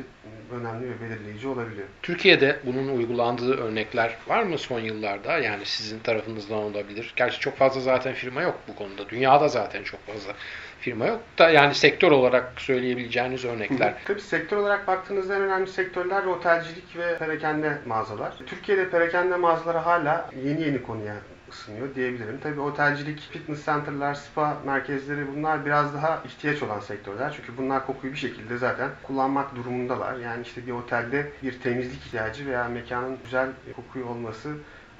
önemli 0.52 0.90
ve 0.90 1.00
belirleyici 1.00 1.48
olabiliyor. 1.48 1.86
Türkiye'de 2.02 2.60
bunun 2.66 2.96
uygulandığı 2.96 3.56
örnekler 3.56 4.16
var 4.28 4.42
mı 4.42 4.58
son 4.58 4.80
yıllarda? 4.80 5.38
Yani 5.38 5.66
sizin 5.66 5.98
tarafınızdan 5.98 6.58
olabilir. 6.58 7.12
Gerçi 7.16 7.40
çok 7.40 7.56
fazla 7.56 7.80
zaten 7.80 8.14
firma 8.14 8.42
yok 8.42 8.58
bu 8.68 8.76
konuda. 8.76 9.08
Dünyada 9.08 9.48
zaten 9.48 9.82
çok 9.82 10.06
fazla 10.06 10.32
firma 10.80 11.06
yok 11.06 11.20
da 11.38 11.50
yani 11.50 11.74
sektör 11.74 12.10
olarak 12.10 12.60
söyleyebileceğiniz 12.60 13.44
örnekler. 13.44 13.94
Tabii 14.04 14.20
sektör 14.20 14.56
olarak 14.56 14.86
baktığınızda 14.86 15.36
en 15.36 15.42
önemli 15.42 15.66
sektörler 15.66 16.24
otelcilik 16.24 16.96
ve 16.96 17.18
perakende 17.18 17.78
mağazalar. 17.86 18.32
Türkiye'de 18.46 18.90
perakende 18.90 19.36
mağazaları 19.36 19.78
hala 19.78 20.30
yeni 20.44 20.62
yeni 20.62 20.82
konuya 20.82 21.14
ısınıyor 21.50 21.94
diyebilirim. 21.94 22.38
Tabii 22.42 22.60
otelcilik, 22.60 23.20
fitness 23.20 23.64
center'lar, 23.64 24.14
spa 24.14 24.58
merkezleri 24.66 25.36
bunlar 25.36 25.66
biraz 25.66 25.94
daha 25.94 26.22
ihtiyaç 26.26 26.62
olan 26.62 26.80
sektörler. 26.80 27.32
Çünkü 27.36 27.58
bunlar 27.58 27.86
kokuyu 27.86 28.12
bir 28.12 28.18
şekilde 28.18 28.58
zaten 28.58 28.90
kullanmak 29.02 29.56
durumundalar. 29.56 30.16
Yani 30.16 30.42
işte 30.42 30.66
bir 30.66 30.72
otelde 30.72 31.32
bir 31.42 31.60
temizlik 31.60 32.06
ihtiyacı 32.06 32.46
veya 32.46 32.68
mekanın 32.68 33.18
güzel 33.24 33.48
kokuyu 33.76 34.06
olması 34.06 34.48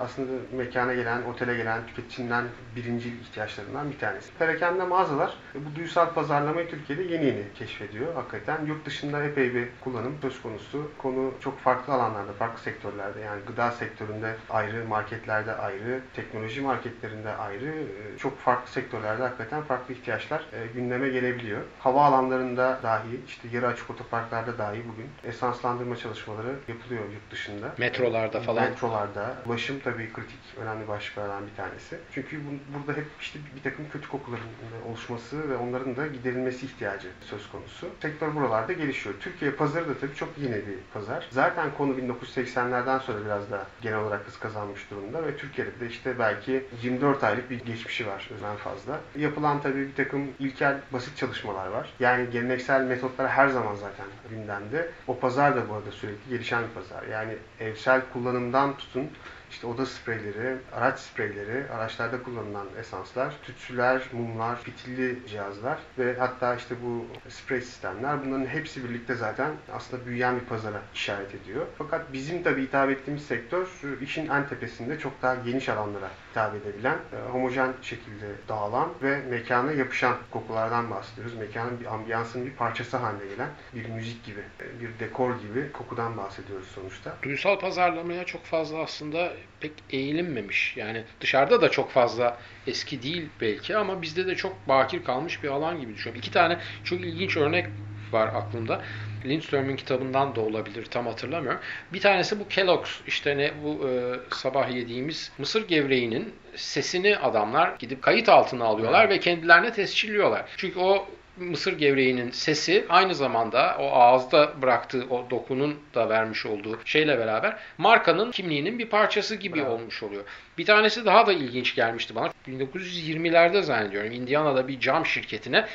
aslında 0.00 0.33
mekana 0.57 0.95
gelen, 0.95 1.23
otele 1.23 1.57
gelen 1.57 1.87
tüketicinin 1.87 2.45
birinci 2.76 3.09
ihtiyaçlarından 3.09 3.90
bir 3.90 3.99
tanesi. 3.99 4.35
Perakende 4.38 4.85
mağazalar 4.85 5.35
e, 5.54 5.59
bu 5.66 5.76
duysal 5.76 6.14
pazarlamayı 6.14 6.69
Türkiye'de 6.71 7.02
yeni 7.02 7.26
yeni 7.26 7.42
keşfediyor. 7.54 8.14
Hakikaten 8.14 8.66
yurt 8.66 8.87
dışında 8.87 9.23
epey 9.25 9.54
bir 9.54 9.69
kullanım 9.80 10.19
söz 10.23 10.42
konusu. 10.42 10.90
Konu 10.99 11.35
çok 11.40 11.59
farklı 11.59 11.92
alanlarda, 11.92 12.33
farklı 12.33 12.62
sektörlerde 12.62 13.21
yani 13.21 13.40
gıda 13.47 13.71
sektöründe 13.71 14.37
ayrı, 14.50 14.85
marketlerde 14.88 15.54
ayrı, 15.54 16.00
teknoloji 16.14 16.61
marketlerinde 16.61 17.33
ayrı, 17.37 17.69
e, 17.69 18.19
çok 18.19 18.38
farklı 18.38 18.71
sektörlerde 18.71 19.23
hakikaten 19.23 19.62
farklı 19.62 19.95
ihtiyaçlar 19.95 20.40
e, 20.52 20.66
gündeme 20.75 21.09
gelebiliyor. 21.09 21.61
Hava 21.79 22.05
alanlarında 22.05 22.81
dahi, 22.83 23.20
işte 23.27 23.48
yarı 23.53 23.66
açık 23.66 23.90
otoparklarda 23.90 24.59
dahi 24.59 24.83
bugün 24.92 25.07
esanslandırma 25.25 25.96
çalışmaları 25.96 26.55
yapılıyor 26.68 27.03
yurt 27.03 27.31
dışında. 27.31 27.75
Metrolarda 27.79 28.40
falan. 28.40 28.64
Metrolarda. 28.64 29.35
Ulaşım 29.46 29.81
tabii 29.92 30.12
kritik, 30.12 30.38
önemli 30.62 30.88
başlıklardan 30.88 31.46
bir 31.46 31.57
tanesi. 31.57 31.98
Çünkü 32.14 32.40
bu- 32.46 32.79
burada 32.79 32.98
hep 32.98 33.07
işte 33.20 33.38
bir 33.57 33.62
takım 33.62 33.85
kötü 33.92 34.09
kokuların 34.09 34.42
oluşması 34.88 35.50
ve 35.50 35.57
onların 35.57 35.96
da 35.96 36.07
giderilmesi 36.07 36.66
ihtiyacı 36.66 37.09
söz 37.20 37.50
konusu. 37.50 37.88
Sektör 38.03 38.35
buralarda 38.35 38.72
gelişiyor. 38.72 39.14
Türkiye 39.20 39.50
pazarı 39.50 39.88
da 39.88 39.94
tabii 40.00 40.14
çok 40.14 40.29
yeni 40.38 40.55
bir 40.55 40.79
pazar. 40.94 41.26
Zaten 41.31 41.68
konu 41.79 41.92
1980'lerden 41.98 42.98
sonra 42.98 43.24
biraz 43.24 43.50
da 43.50 43.66
genel 43.83 43.98
olarak 43.98 44.26
hız 44.26 44.38
kazanmış 44.38 44.90
durumda 44.90 45.26
ve 45.26 45.37
Türkiye'de 45.37 45.81
de 45.81 45.87
işte 45.87 46.18
belki 46.18 46.64
24 46.83 47.24
aylık 47.24 47.50
bir 47.50 47.61
geçmişi 47.64 48.07
var 48.07 48.31
en 48.50 48.57
fazla. 48.57 49.00
Yapılan 49.16 49.62
tabii 49.62 49.88
bir 49.88 49.94
takım 49.94 50.29
ilkel 50.38 50.81
basit 50.92 51.16
çalışmalar 51.16 51.66
var. 51.66 51.92
Yani 52.00 52.31
geleneksel 52.31 52.81
metotlar 52.83 53.29
her 53.29 53.48
zaman 53.48 53.74
zaten 53.74 54.07
gündemde. 54.31 54.90
O 55.07 55.18
pazar 55.18 55.57
da 55.57 55.68
bu 55.68 55.74
arada 55.74 55.90
sürekli 55.90 56.31
gelişen 56.31 56.62
bir 56.62 56.68
pazar. 56.81 57.03
Yani 57.07 57.37
evsel 57.61 58.00
kullanımdan 58.12 58.76
tutun 58.76 59.11
işte 59.51 59.67
oda 59.67 59.87
spreyleri, 59.87 60.57
araç 60.73 60.99
spreyleri, 60.99 61.71
araçlarda 61.73 62.23
kullanılan 62.23 62.67
esanslar, 62.79 63.35
tütsüler, 63.43 64.03
mumlar, 64.13 64.63
fitilli 64.63 65.27
cihazlar 65.29 65.79
ve 65.99 66.17
hatta 66.19 66.55
işte 66.55 66.75
bu 66.85 67.07
sprey 67.31 67.61
sistemler 67.61 68.25
bunların 68.25 68.47
hepsi 68.47 68.85
birlikte 68.85 69.15
zaten 69.15 69.51
aslında 69.73 70.07
büyüyen 70.07 70.41
bir 70.41 70.45
pazara 70.45 70.83
işaret 70.95 71.35
ediyor. 71.35 71.67
Fakat 71.79 72.13
bizim 72.13 72.43
tabii 72.43 72.63
hitap 72.63 72.91
ettiğimiz 72.91 73.27
sektör 73.27 73.67
işin 74.01 74.29
en 74.29 74.49
tepesinde 74.49 74.99
çok 74.99 75.23
daha 75.23 75.35
geniş 75.35 75.69
alanlara 75.69 76.11
hitap 76.31 76.55
edebilen, 76.55 76.99
e, 77.13 77.31
homojen 77.31 77.73
şekilde 77.83 78.27
dağılan 78.49 78.89
ve 79.03 79.23
mekana 79.31 79.73
yapışan 79.73 80.17
kokulardan 80.31 80.91
bahsediyoruz. 80.91 81.35
Mekanın 81.35 81.81
bir 81.81 81.87
ambiyansın 81.87 82.47
bir 82.47 82.53
parçası 82.53 82.97
haline 82.97 83.27
gelen 83.27 83.49
bir 83.75 83.89
müzik 83.89 84.25
gibi, 84.25 84.41
e, 84.41 84.81
bir 84.81 84.99
dekor 84.99 85.39
gibi 85.41 85.73
kokudan 85.73 86.17
bahsediyoruz 86.17 86.67
sonuçta. 86.75 87.17
Duysal 87.23 87.59
pazarlamaya 87.59 88.25
çok 88.25 88.45
fazla 88.45 88.79
aslında 88.79 89.33
pek 89.61 89.72
eğilinmemiş. 89.90 90.76
Yani 90.76 91.05
dışarıda 91.20 91.61
da 91.61 91.68
çok 91.68 91.90
fazla 91.90 92.38
eski 92.66 93.03
değil 93.03 93.29
belki 93.40 93.76
ama 93.76 94.03
bizde 94.03 94.26
de 94.26 94.35
çok 94.35 94.68
bakir 94.68 95.05
kalmış 95.05 95.42
bir 95.42 95.48
alan 95.48 95.81
gibi 95.81 95.94
düşünüyorum. 95.94 96.20
İki 96.20 96.31
tane 96.31 96.59
çok 96.85 97.00
ilginç 97.00 97.37
örnek 97.37 97.66
var 98.12 98.29
aklımda. 98.29 98.83
Lindström'ün 99.24 99.76
kitabından 99.76 100.35
da 100.35 100.40
olabilir 100.40 100.85
tam 100.85 101.07
hatırlamıyorum. 101.07 101.61
Bir 101.92 102.00
tanesi 102.00 102.40
bu 102.40 102.48
Kellogg's 102.48 102.90
işte 103.07 103.38
ne 103.38 103.53
bu 103.64 103.88
e, 103.88 103.92
sabah 104.35 104.70
yediğimiz 104.70 105.33
mısır 105.38 105.68
gevreğinin 105.68 106.35
sesini 106.55 107.16
adamlar 107.16 107.76
gidip 107.79 108.03
kayıt 108.03 108.29
altına 108.29 108.64
alıyorlar 108.64 109.09
ve 109.09 109.20
kendilerine 109.20 109.72
tescilliyorlar. 109.72 110.44
Çünkü 110.57 110.79
o 110.79 111.09
mısır 111.40 111.79
gevreğinin 111.79 112.31
sesi 112.31 112.87
aynı 112.88 113.14
zamanda 113.14 113.76
o 113.79 113.92
ağızda 113.92 114.62
bıraktığı 114.62 115.07
o 115.11 115.31
dokunun 115.31 115.79
da 115.94 116.09
vermiş 116.09 116.46
olduğu 116.46 116.79
şeyle 116.85 117.18
beraber 117.18 117.57
markanın 117.79 118.31
kimliğinin 118.31 118.79
bir 118.79 118.87
parçası 118.87 119.35
gibi 119.35 119.59
Bravo. 119.59 119.70
olmuş 119.70 120.03
oluyor. 120.03 120.24
Bir 120.59 120.64
tanesi 120.66 121.05
daha 121.05 121.26
da 121.26 121.33
ilginç 121.33 121.74
gelmişti 121.74 122.14
bana. 122.14 122.31
1920'lerde 122.48 123.62
zannediyorum 123.62 124.12
Indiana'da 124.12 124.68
bir 124.68 124.81
cam 124.81 125.07
şirketine 125.07 125.66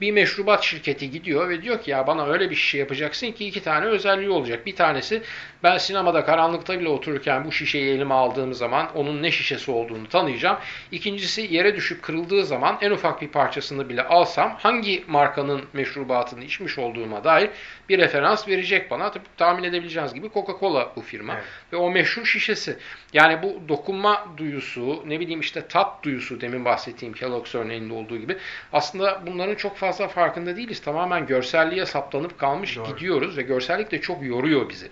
Bir 0.00 0.12
meşrubat 0.12 0.62
şirketi 0.62 1.10
gidiyor 1.10 1.48
ve 1.48 1.62
diyor 1.62 1.82
ki 1.82 1.90
ya 1.90 2.06
bana 2.06 2.26
öyle 2.26 2.50
bir 2.50 2.56
şişe 2.56 2.78
yapacaksın 2.78 3.32
ki 3.32 3.46
iki 3.46 3.62
tane 3.62 3.86
özelliği 3.86 4.30
olacak. 4.30 4.66
Bir 4.66 4.76
tanesi 4.76 5.22
ben 5.62 5.78
sinemada 5.78 6.24
karanlıkta 6.24 6.80
bile 6.80 6.88
otururken 6.88 7.44
bu 7.44 7.52
şişeyi 7.52 7.94
elime 7.94 8.14
aldığım 8.14 8.54
zaman 8.54 8.88
onun 8.94 9.22
ne 9.22 9.30
şişesi 9.30 9.70
olduğunu 9.70 10.08
tanıyacağım. 10.08 10.56
İkincisi 10.92 11.48
yere 11.50 11.76
düşüp 11.76 12.02
kırıldığı 12.02 12.44
zaman 12.44 12.78
en 12.80 12.90
ufak 12.90 13.22
bir 13.22 13.28
parçasını 13.28 13.88
bile 13.88 14.02
alsam 14.02 14.56
hangi 14.58 15.04
markanın 15.08 15.62
meşrubatını 15.72 16.44
içmiş 16.44 16.78
olduğuma 16.78 17.24
dair 17.24 17.50
bir 17.88 17.98
referans 17.98 18.48
verecek 18.48 18.90
bana. 18.90 19.10
Tabii 19.10 19.24
tahmin 19.36 19.62
edebileceğiniz 19.62 20.14
gibi 20.14 20.26
Coca-Cola 20.26 20.88
bu 20.96 21.00
firma. 21.00 21.34
Evet. 21.34 21.44
Ve 21.72 21.76
o 21.76 21.90
meşhur 21.90 22.24
şişesi. 22.24 22.76
Yani 23.12 23.42
bu 23.42 23.68
dokunma 23.68 24.26
duyusu, 24.36 25.04
ne 25.06 25.20
bileyim 25.20 25.40
işte 25.40 25.68
tat 25.68 26.02
duyusu 26.02 26.40
demin 26.40 26.64
bahsettiğim 26.64 27.14
Kellogg's 27.14 27.54
örneğinde 27.54 27.94
olduğu 27.94 28.18
gibi 28.18 28.36
aslında 28.72 29.22
bunların 29.26 29.54
çok 29.54 29.76
fazla 29.76 30.08
farkında 30.08 30.56
değiliz. 30.56 30.80
Tamamen 30.80 31.26
görselliğe 31.26 31.86
saplanıp 31.86 32.38
kalmış 32.38 32.76
Doğru. 32.76 32.86
gidiyoruz 32.86 33.36
ve 33.36 33.42
görsellik 33.42 33.90
de 33.90 34.00
çok 34.00 34.22
yoruyor 34.24 34.68
bizi. 34.68 34.88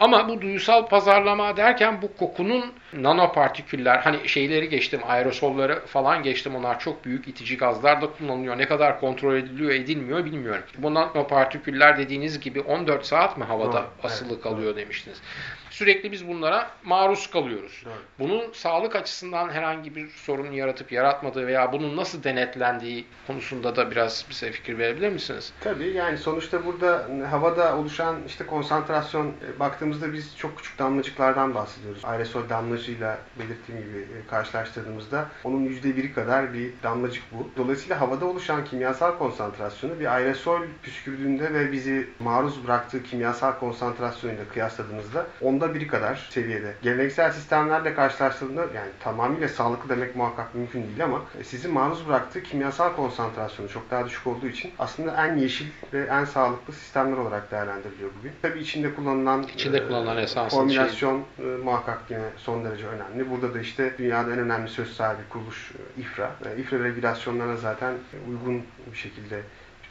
Ama 0.00 0.28
bu 0.28 0.40
duyusal 0.40 0.86
pazarlama 0.86 1.56
derken 1.56 2.02
bu 2.02 2.16
kokunun 2.16 2.72
nanopartiküller 2.92 3.98
hani 3.98 4.28
şeyleri 4.28 4.68
geçtim 4.68 5.00
aerosolları 5.06 5.86
falan 5.86 6.22
geçtim 6.22 6.54
onlar 6.54 6.80
çok 6.80 7.04
büyük 7.04 7.28
itici 7.28 7.56
gazlar 7.56 8.02
da 8.02 8.06
kullanılıyor. 8.06 8.58
Ne 8.58 8.68
kadar 8.68 9.00
kontrol 9.00 9.34
ediliyor 9.34 9.70
edilmiyor 9.70 10.24
bilmiyorum. 10.24 10.62
Bu 10.78 10.94
nanopartiküller 10.94 11.98
dediğiniz 11.98 12.40
gibi 12.40 12.60
14 12.60 13.06
saat 13.06 13.38
mi 13.38 13.44
havada 13.44 13.72
Doğru, 13.72 13.86
asılı 14.02 14.32
evet, 14.32 14.42
kalıyor 14.42 14.76
demiştiniz. 14.76 15.18
Sürekli 15.74 16.12
biz 16.12 16.28
bunlara 16.28 16.70
maruz 16.84 17.30
kalıyoruz. 17.30 17.82
Evet. 17.86 17.96
Bunun 18.18 18.52
sağlık 18.52 18.96
açısından 18.96 19.50
herhangi 19.50 19.96
bir 19.96 20.08
sorun 20.08 20.52
yaratıp 20.52 20.92
yaratmadığı 20.92 21.46
veya 21.46 21.72
bunun 21.72 21.96
nasıl 21.96 22.22
denetlendiği 22.22 23.06
konusunda 23.26 23.76
da 23.76 23.90
biraz 23.90 24.24
bize 24.30 24.52
fikir 24.52 24.78
verebilir 24.78 25.08
misiniz? 25.08 25.52
Tabii 25.60 25.88
yani 25.88 26.18
sonuçta 26.18 26.64
burada 26.66 27.08
havada 27.30 27.78
oluşan 27.78 28.16
işte 28.26 28.46
konsantrasyon 28.46 29.26
e, 29.26 29.60
baktığımızda 29.60 30.12
biz 30.12 30.36
çok 30.36 30.56
küçük 30.58 30.78
damlacıklardan 30.78 31.54
bahsediyoruz. 31.54 32.04
Aerosol 32.04 32.48
damlacığıyla 32.48 33.18
belirttiğim 33.38 33.80
gibi 33.80 33.98
e, 33.98 34.26
karşılaştırdığımızda 34.30 35.28
onun 35.44 35.60
yüzde 35.60 35.96
biri 35.96 36.12
kadar 36.12 36.54
bir 36.54 36.72
damlacık 36.82 37.22
bu. 37.32 37.48
Dolayısıyla 37.56 38.00
havada 38.00 38.26
oluşan 38.26 38.64
kimyasal 38.64 39.18
konsantrasyonu 39.18 40.00
bir 40.00 40.14
aerosol 40.14 40.60
püskürdüğünde 40.82 41.54
ve 41.54 41.72
bizi 41.72 42.08
maruz 42.18 42.64
bıraktığı 42.64 43.02
kimyasal 43.02 43.52
konsantrasyonuyla 43.58 44.44
kıyasladığımızda 44.48 45.26
onda 45.40 45.63
onda 45.64 45.74
biri 45.74 45.86
kadar 45.86 46.28
seviyede. 46.30 46.74
Geleneksel 46.82 47.32
sistemlerle 47.32 47.94
karşılaştığında 47.94 48.60
yani 48.60 48.90
tamamıyla 49.00 49.48
sağlıklı 49.48 49.88
demek 49.88 50.16
muhakkak 50.16 50.54
mümkün 50.54 50.82
değil 50.82 51.04
ama 51.04 51.22
e, 51.40 51.44
sizin 51.44 51.72
maruz 51.72 52.08
bıraktığı 52.08 52.42
kimyasal 52.42 52.96
konsantrasyonu 52.96 53.68
çok 53.68 53.90
daha 53.90 54.06
düşük 54.06 54.26
olduğu 54.26 54.46
için 54.46 54.72
aslında 54.78 55.26
en 55.26 55.36
yeşil 55.36 55.66
ve 55.92 56.02
en 56.04 56.24
sağlıklı 56.24 56.72
sistemler 56.72 57.16
olarak 57.16 57.50
değerlendiriliyor 57.50 58.10
bugün. 58.18 58.32
Tabii 58.42 58.60
içinde 58.60 58.94
kullanılan 58.94 59.42
içinde 59.42 59.78
e, 59.78 59.86
kullanılan 59.86 60.18
esas 60.18 60.54
formülasyon 60.54 61.24
şey. 61.36 61.54
e, 61.54 61.56
muhakkak 61.56 62.00
yine 62.10 62.28
son 62.36 62.64
derece 62.64 62.86
önemli. 62.86 63.30
Burada 63.30 63.54
da 63.54 63.60
işte 63.60 63.94
dünyada 63.98 64.32
en 64.32 64.38
önemli 64.38 64.68
söz 64.68 64.92
sahibi 64.92 65.22
kuruluş 65.28 65.72
e, 65.72 66.00
İFRA. 66.00 66.30
E, 66.56 66.60
İFRA 66.60 66.84
regülasyonlarına 66.84 67.56
zaten 67.56 67.94
uygun 68.28 68.62
bir 68.92 68.96
şekilde 68.96 69.40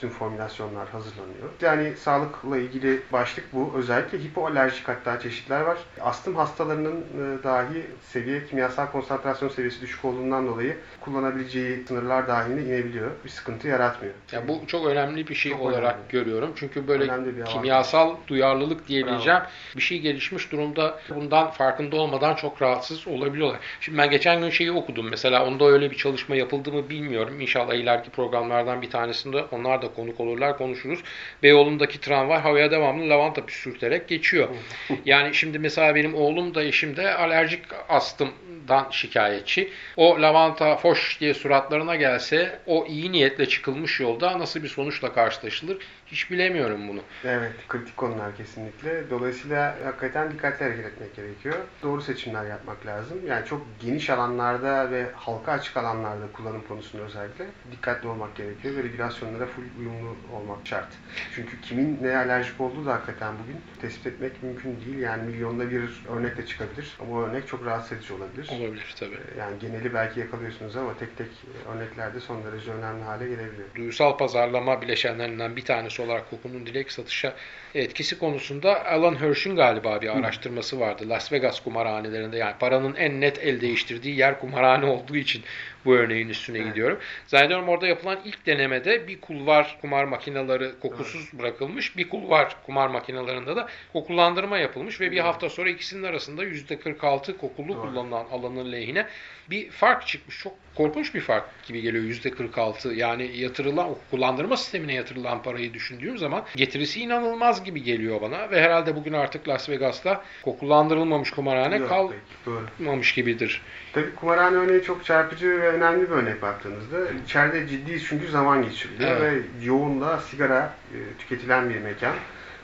bütün 0.03 0.15
formülasyonlar 0.15 0.89
hazırlanıyor. 0.89 1.49
Yani 1.61 1.97
sağlıkla 1.97 2.57
ilgili 2.57 3.01
başlık 3.13 3.53
bu. 3.53 3.73
Özellikle 3.75 4.19
hipoalerjik 4.19 4.87
hatta 4.87 5.19
çeşitler 5.19 5.61
var. 5.61 5.77
Astım 6.01 6.35
hastalarının 6.35 7.01
e, 7.01 7.43
dahi 7.43 7.85
seviye, 8.01 8.45
kimyasal 8.45 8.87
konsantrasyon 8.91 9.49
seviyesi 9.49 9.81
düşük 9.81 10.05
olduğundan 10.05 10.47
dolayı 10.47 10.77
kullanabileceği 11.01 11.85
sınırlar 11.87 12.27
dahilinde 12.27 12.61
inebiliyor. 12.61 13.11
Bir 13.25 13.29
sıkıntı 13.29 13.67
yaratmıyor. 13.67 14.13
Ya 14.31 14.47
bu 14.47 14.67
çok 14.67 14.87
önemli 14.87 15.27
bir 15.27 15.35
şey 15.35 15.51
çok 15.51 15.61
olarak 15.61 15.95
önemli. 15.95 16.09
görüyorum. 16.09 16.51
Çünkü 16.55 16.87
böyle 16.87 17.09
kimyasal 17.45 18.15
duyarlılık 18.27 18.87
diyebileceğim 18.87 19.39
Bravo. 19.39 19.75
bir 19.75 19.81
şey 19.81 19.99
gelişmiş 19.99 20.51
durumda 20.51 20.99
bundan 21.15 21.51
farkında 21.51 21.95
olmadan 21.95 22.35
çok 22.35 22.61
rahatsız 22.61 23.07
olabiliyorlar. 23.07 23.59
Şimdi 23.79 23.97
ben 23.97 24.09
geçen 24.09 24.41
gün 24.41 24.49
şeyi 24.49 24.71
okudum. 24.71 25.09
Mesela 25.09 25.45
onda 25.45 25.65
öyle 25.65 25.91
bir 25.91 25.97
çalışma 25.97 26.35
yapıldı 26.35 26.73
mı 26.73 26.89
bilmiyorum. 26.89 27.41
İnşallah 27.41 27.73
ileriki 27.73 28.09
programlardan 28.09 28.81
bir 28.81 28.89
tanesinde 28.89 29.45
onlar 29.51 29.81
da 29.81 29.92
konuk 29.93 30.19
olurlar 30.19 30.57
konuşuruz. 30.57 30.99
Beyoğlu'ndaki 31.43 32.01
tramvay 32.01 32.39
havaya 32.39 32.71
devamlı 32.71 33.09
lavanta 33.09 33.45
püskürterek 33.45 34.07
geçiyor. 34.07 34.49
yani 35.05 35.35
şimdi 35.35 35.59
mesela 35.59 35.95
benim 35.95 36.15
oğlum 36.15 36.55
da 36.55 36.63
eşim 36.63 36.97
de 36.97 37.13
alerjik 37.13 37.61
astımdan 37.89 38.87
şikayetçi. 38.91 39.69
O 39.97 40.21
lavanta 40.21 40.77
foş 40.77 41.19
diye 41.19 41.33
suratlarına 41.33 41.95
gelse 41.95 42.59
o 42.65 42.85
iyi 42.85 43.11
niyetle 43.11 43.45
çıkılmış 43.45 43.99
yolda 43.99 44.39
nasıl 44.39 44.63
bir 44.63 44.69
sonuçla 44.69 45.13
karşılaşılır 45.13 45.77
hiç 46.13 46.31
bilemiyorum 46.31 46.87
bunu. 46.87 47.01
Evet, 47.23 47.51
kritik 47.67 47.97
konular 47.97 48.35
kesinlikle. 48.37 49.09
Dolayısıyla 49.09 49.75
hakikaten 49.85 50.31
dikkatli 50.31 50.65
hareket 50.65 50.85
etmek 50.85 51.15
gerekiyor. 51.15 51.55
Doğru 51.83 52.01
seçimler 52.01 52.45
yapmak 52.45 52.85
lazım. 52.85 53.17
Yani 53.27 53.45
çok 53.45 53.61
geniş 53.79 54.09
alanlarda 54.09 54.91
ve 54.91 55.05
halka 55.15 55.51
açık 55.51 55.77
alanlarda 55.77 56.31
kullanım 56.33 56.61
konusunda 56.67 57.03
özellikle 57.03 57.45
dikkatli 57.71 58.07
olmak 58.07 58.35
gerekiyor 58.35 58.75
ve 58.75 58.83
regülasyonlara 58.83 59.45
full 59.45 59.63
uyumlu 59.79 60.15
olmak 60.33 60.67
şart. 60.67 60.87
Çünkü 61.35 61.61
kimin 61.61 61.99
ne 62.01 62.17
alerjik 62.17 62.61
olduğu 62.61 62.85
da 62.85 62.93
hakikaten 62.93 63.33
bugün 63.43 63.61
tespit 63.81 64.07
etmek 64.07 64.43
mümkün 64.43 64.81
değil. 64.85 64.97
Yani 64.97 65.23
milyonda 65.23 65.71
bir 65.71 66.03
örnek 66.09 66.37
de 66.37 66.45
çıkabilir. 66.45 66.97
Ama 66.99 67.15
o 67.15 67.21
örnek 67.21 67.47
çok 67.47 67.65
rahatsız 67.65 67.97
edici 67.97 68.13
olabilir. 68.13 68.49
Olabilir 68.51 68.95
tabii. 68.99 69.15
Ee, 69.15 69.39
yani 69.39 69.59
geneli 69.59 69.93
belki 69.93 70.19
yakalıyorsunuz 70.19 70.77
ama 70.77 70.97
tek 70.97 71.17
tek 71.17 71.27
örneklerde 71.75 72.19
son 72.19 72.43
derece 72.43 72.71
önemli 72.71 73.03
hale 73.03 73.27
gelebiliyor. 73.27 73.67
Duysal 73.75 74.17
pazarlama 74.17 74.81
bileşenlerinden 74.81 75.55
bir 75.55 75.65
tanesi 75.65 76.02
olarak 76.03 76.29
kokunun 76.29 76.65
direkt 76.65 76.91
satışa 76.91 77.33
etkisi 77.75 78.19
konusunda 78.19 78.85
Alan 78.85 79.21
Hirsch'ün 79.21 79.55
galiba 79.55 80.01
bir 80.01 80.17
araştırması 80.17 80.79
vardı. 80.79 81.09
Las 81.09 81.31
Vegas 81.31 81.59
kumarhanelerinde 81.59 82.37
yani 82.37 82.55
paranın 82.59 82.95
en 82.95 83.21
net 83.21 83.39
el 83.39 83.61
değiştirdiği 83.61 84.17
yer 84.17 84.39
kumarhane 84.39 84.85
olduğu 84.85 85.15
için 85.15 85.43
bu 85.85 85.95
örneğin 85.95 86.29
üstüne 86.29 86.57
evet. 86.57 86.67
gidiyorum. 86.67 86.99
Zannediyorum 87.27 87.69
orada 87.69 87.87
yapılan 87.87 88.19
ilk 88.25 88.45
denemede 88.45 89.07
bir 89.07 89.21
kulvar 89.21 89.77
kumar 89.81 90.03
makineleri 90.03 90.71
kokusuz 90.79 91.21
evet. 91.31 91.39
bırakılmış. 91.39 91.97
Bir 91.97 92.09
kulvar 92.09 92.55
kumar 92.65 92.87
makinelerinde 92.87 93.55
de 93.55 93.65
kokulandırma 93.93 94.57
yapılmış 94.57 95.01
ve 95.01 95.11
bir 95.11 95.19
hafta 95.19 95.49
sonra 95.49 95.69
ikisinin 95.69 96.03
arasında 96.03 96.43
%46 96.43 97.37
kokulu 97.37 97.69
Doğru. 97.69 97.81
kullanılan 97.81 98.25
alanın 98.31 98.71
lehine 98.71 99.07
bir 99.49 99.69
fark 99.69 100.07
çıkmış. 100.07 100.39
Çok 100.39 100.53
korkunç 100.75 101.15
bir 101.15 101.21
fark 101.21 101.45
gibi 101.67 101.81
geliyor 101.81 102.03
%46. 102.03 102.93
Yani 102.93 103.37
yatırılan, 103.37 103.95
kullandırma 104.11 104.57
sistemine 104.57 104.93
yatırılan 104.93 105.43
parayı 105.43 105.73
düşündüğüm 105.73 106.17
zaman 106.17 106.45
getirisi 106.55 107.01
inanılmaz 107.01 107.63
gibi 107.63 107.83
geliyor 107.83 108.21
bana 108.21 108.51
ve 108.51 108.61
herhalde 108.61 108.95
bugün 108.95 109.13
artık 109.13 109.47
Las 109.47 109.69
Vegas'ta 109.69 110.23
kokulandırılmamış 110.43 111.31
kumarhane 111.31 111.81
kalmamış 111.85 113.13
gibidir. 113.13 113.61
Tabii 113.93 114.15
kumarhane 114.15 114.57
örneği 114.57 114.83
çok 114.83 115.05
çarpıcı 115.05 115.61
ve 115.61 115.67
önemli 115.69 116.01
bir 116.01 116.15
örnek 116.15 116.41
baktığınızda. 116.41 116.97
İçeride 117.25 117.67
ciddi 117.67 118.03
çünkü 118.03 118.27
zaman 118.27 118.63
geçiriliyor 118.63 119.11
evet. 119.11 119.21
ve 119.21 119.65
yoğun 119.65 120.01
da 120.01 120.17
sigara 120.17 120.73
e, 120.93 120.97
tüketilen 121.19 121.69
bir 121.69 121.79
mekan. 121.79 122.15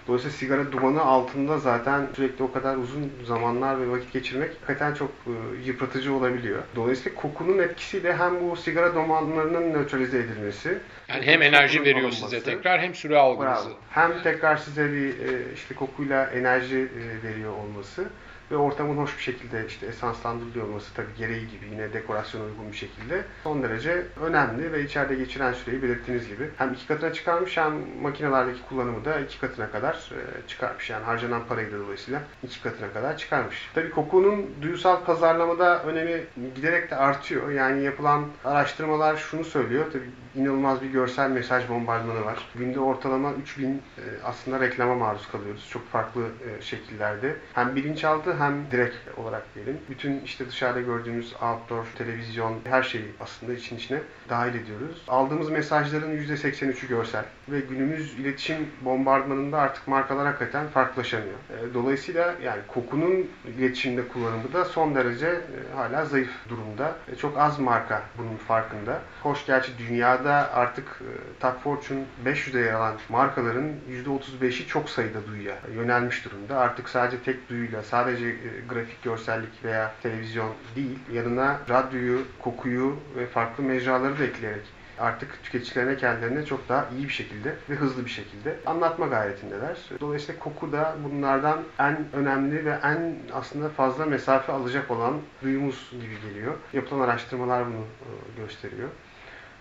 Dolayısıyla 0.08 0.38
sigara 0.38 0.72
dumanı 0.72 1.02
altında 1.02 1.58
zaten 1.58 2.08
sürekli 2.16 2.44
o 2.44 2.52
kadar 2.52 2.76
uzun 2.76 3.12
zamanlar 3.28 3.82
ve 3.82 3.92
vakit 3.92 4.14
geçirmek 4.14 4.50
hakikaten 4.52 4.94
çok 4.94 5.10
e, 5.10 5.66
yıpratıcı 5.66 6.14
olabiliyor. 6.14 6.60
Dolayısıyla 6.76 7.22
kokunun 7.22 7.60
etkisiyle 7.60 8.16
hem 8.16 8.50
bu 8.50 8.56
sigara 8.56 8.96
dumanlarının 8.96 9.74
nötralize 9.74 10.18
edilmesi 10.18 10.78
yani 11.08 11.26
hem 11.26 11.42
enerji 11.42 11.82
veriyor 11.82 12.00
alınması, 12.00 12.22
size 12.22 12.44
tekrar 12.44 12.82
hem 12.82 12.96
süre 12.96 13.18
algınızı. 13.18 13.70
Hem 13.90 14.24
tekrar 14.24 14.58
size 14.58 14.94
bir 14.94 15.10
e, 15.10 15.54
işte 15.56 15.76
kokuyla 15.76 16.26
enerji 16.26 16.88
veriyor 17.24 17.54
olması 17.54 18.06
ve 18.52 18.58
ortamın 18.58 18.98
hoş 18.98 19.18
bir 19.18 19.24
şekilde 19.24 19.66
işte 19.68 19.86
esanslandırılıyor 19.86 20.68
olması 20.68 20.94
tabii 20.94 21.16
gereği 21.18 21.48
gibi 21.48 21.66
yine 21.72 21.94
dekorasyon 21.94 22.42
uygun 22.42 22.72
bir 22.72 22.78
şekilde 22.78 23.24
son 23.44 23.64
derece 23.64 24.06
önemli 24.22 24.72
ve 24.72 24.84
içeride 24.84 25.16
geçiren 25.16 25.54
süreyi 25.54 25.84
belirttiğiniz 25.84 26.28
gibi 26.28 26.50
hem 26.58 26.74
iki 26.74 26.88
katına 26.88 27.14
çıkarmış 27.14 27.58
hem 27.58 27.74
makinelerdeki 28.02 28.62
kullanımı 28.70 29.06
da 29.06 29.20
iki 29.20 29.40
katına 29.40 29.72
kadar 29.72 29.94
e, 29.94 30.48
çıkarmış. 30.48 30.90
Yani 30.90 31.04
harcanan 31.04 31.42
parayı 31.50 31.72
da 31.72 31.80
dolayısıyla 31.80 32.22
iki 32.44 32.62
katına 32.62 32.94
kadar 32.94 33.18
çıkarmış. 33.18 33.70
Tabii 33.76 33.90
kokunun 33.90 34.50
duyusal 34.62 35.04
pazarlamada 35.04 35.84
önemi 35.84 36.24
giderek 36.56 36.92
de 36.92 36.96
artıyor. 36.96 37.52
Yani 37.52 37.84
yapılan 37.84 38.26
araştırmalar 38.46 39.18
şunu 39.18 39.44
söylüyor. 39.44 39.86
Tabii 39.94 40.10
inanılmaz 40.36 40.82
bir 40.82 40.90
görsel 40.90 41.30
mesaj 41.30 41.70
bombardımanı 41.70 42.26
var. 42.26 42.38
Günde 42.56 42.80
ortalama 42.80 43.34
3000 43.34 43.68
e, 43.68 43.80
aslında 44.24 44.60
reklama 44.60 44.96
maruz 44.96 45.28
kalıyoruz. 45.32 45.70
Çok 45.70 45.90
farklı 45.90 46.22
e, 46.22 46.62
şekillerde. 46.62 47.36
Hem 47.54 47.76
bilinçaltı 47.76 48.34
hem 48.40 48.72
direkt 48.72 48.96
olarak 49.18 49.56
diyelim. 49.56 49.78
Bütün 49.90 50.22
işte 50.22 50.48
dışarıda 50.48 50.82
gördüğümüz 50.82 51.34
outdoor, 51.34 51.86
televizyon, 51.98 52.60
her 52.64 52.84
şeyi 52.84 53.06
aslında 53.20 53.54
için 53.54 53.78
içine 53.78 54.00
dahil 54.30 54.56
ediyoruz. 54.56 55.04
Aldığımız 55.08 55.50
mesajların 55.50 56.18
%83'ü 56.18 56.88
görsel 56.88 57.26
ve 57.50 57.60
günümüz 57.60 58.14
iletişim 58.20 58.68
bombardımanında 58.82 59.60
artık 59.60 59.88
markalar 59.88 60.26
hakikaten 60.26 60.68
farklılaşamıyor. 60.68 61.38
E, 61.50 61.74
dolayısıyla 61.74 62.36
yani 62.44 62.62
kokunun 62.68 63.30
iletişimde 63.58 64.08
kullanımı 64.08 64.54
da 64.54 64.66
son 64.66 64.96
derece 64.96 65.28
e, 65.28 65.76
hala 65.76 66.06
zayıf 66.06 66.32
durumda. 66.50 66.96
E, 67.12 67.16
çok 67.16 67.38
az 67.38 67.60
marka 67.60 68.04
bunun 68.18 68.36
farkında. 68.36 69.02
Hoş 69.24 69.46
gerçi 69.46 69.72
dünyada 69.78 70.54
artık 70.54 71.02
Top 71.40 71.64
Fortune 71.64 72.04
500'de 72.26 72.60
yer 72.60 72.74
alan 72.74 72.96
markaların 73.10 73.72
%35'i 74.06 74.68
çok 74.68 74.90
sayıda 74.90 75.28
duyuya 75.28 75.56
yönelmiş 75.76 76.26
durumda. 76.26 76.60
Artık 76.60 76.90
sadece 76.90 77.24
tek 77.24 77.50
duyuyla, 77.50 77.84
sadece 77.84 78.29
grafik 78.70 79.04
görsellik 79.04 79.64
veya 79.64 79.94
televizyon 80.04 80.54
değil, 80.76 81.00
yanına 81.14 81.60
radyoyu, 81.70 82.22
kokuyu 82.40 82.96
ve 83.18 83.26
farklı 83.26 83.64
mecraları 83.64 84.20
da 84.20 84.24
ekleyerek 84.24 84.64
artık 85.00 85.44
tüketicilerine 85.44 85.98
kendilerine 85.98 86.46
çok 86.46 86.70
daha 86.70 86.90
iyi 86.98 87.04
bir 87.04 87.14
şekilde 87.14 87.56
ve 87.70 87.76
hızlı 87.76 88.06
bir 88.06 88.10
şekilde 88.10 88.60
anlatma 88.66 89.08
gayretindeler. 89.08 89.78
Dolayısıyla 90.00 90.40
koku 90.40 90.72
da 90.72 90.96
bunlardan 91.04 91.60
en 91.80 92.06
önemli 92.14 92.66
ve 92.66 92.80
en 92.84 93.18
aslında 93.34 93.70
fazla 93.70 94.06
mesafe 94.06 94.52
alacak 94.52 94.92
olan 94.92 95.14
duyumuz 95.44 95.92
gibi 95.92 96.30
geliyor. 96.30 96.54
Yapılan 96.74 97.00
araştırmalar 97.00 97.66
bunu 97.66 97.76
e, 97.76 98.42
gösteriyor. 98.42 98.90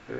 E, 0.09 0.15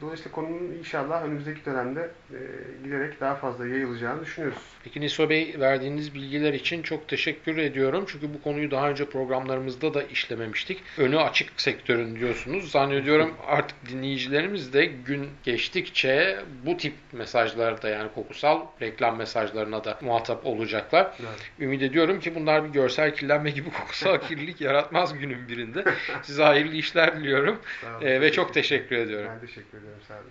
dolayısıyla 0.00 0.32
konunun 0.32 0.72
inşallah 0.78 1.24
önümüzdeki 1.24 1.64
dönemde 1.64 2.10
e, 2.30 2.38
giderek 2.84 3.20
daha 3.20 3.34
fazla 3.34 3.66
yayılacağını 3.66 4.22
düşünüyoruz. 4.22 4.58
Peki 4.84 5.00
Niso 5.00 5.28
Bey 5.28 5.56
verdiğiniz 5.60 6.14
bilgiler 6.14 6.54
için 6.54 6.82
çok 6.82 7.08
teşekkür 7.08 7.56
ediyorum. 7.56 8.04
Çünkü 8.08 8.34
bu 8.34 8.42
konuyu 8.42 8.70
daha 8.70 8.90
önce 8.90 9.04
programlarımızda 9.04 9.94
da 9.94 10.02
işlememiştik. 10.02 10.82
Önü 10.98 11.18
açık 11.18 11.60
sektörün 11.60 12.16
diyorsunuz. 12.16 12.70
Zannediyorum 12.70 13.34
artık 13.46 13.76
dinleyicilerimiz 13.88 14.72
de 14.72 14.84
gün 14.84 15.28
geçtikçe 15.44 16.38
bu 16.66 16.76
tip 16.76 16.94
mesajlarda 17.12 17.88
yani 17.88 18.08
kokusal 18.14 18.60
reklam 18.82 19.16
mesajlarına 19.16 19.84
da 19.84 19.98
muhatap 20.00 20.46
olacaklar. 20.46 21.12
Evet. 21.20 21.50
Ümit 21.60 21.82
ediyorum 21.82 22.20
ki 22.20 22.34
bunlar 22.34 22.64
bir 22.64 22.68
görsel 22.68 23.14
kirlenme 23.14 23.50
gibi 23.50 23.70
kokusal 23.70 24.18
kirlilik 24.18 24.60
yaratmaz 24.60 25.18
günün 25.18 25.48
birinde. 25.48 25.84
Size 26.22 26.42
hayırlı 26.42 26.74
işler 26.74 27.16
diliyorum. 27.16 27.58
Ee, 28.02 28.20
ve 28.20 28.32
çok 28.32 28.54
teşekkür 28.54 28.96
ediyorum. 28.96 29.13
Ben 29.18 29.40
teşekkür 29.40 29.78
ederim. 29.78 30.02
Sağ 30.08 30.14
olun. 30.14 30.30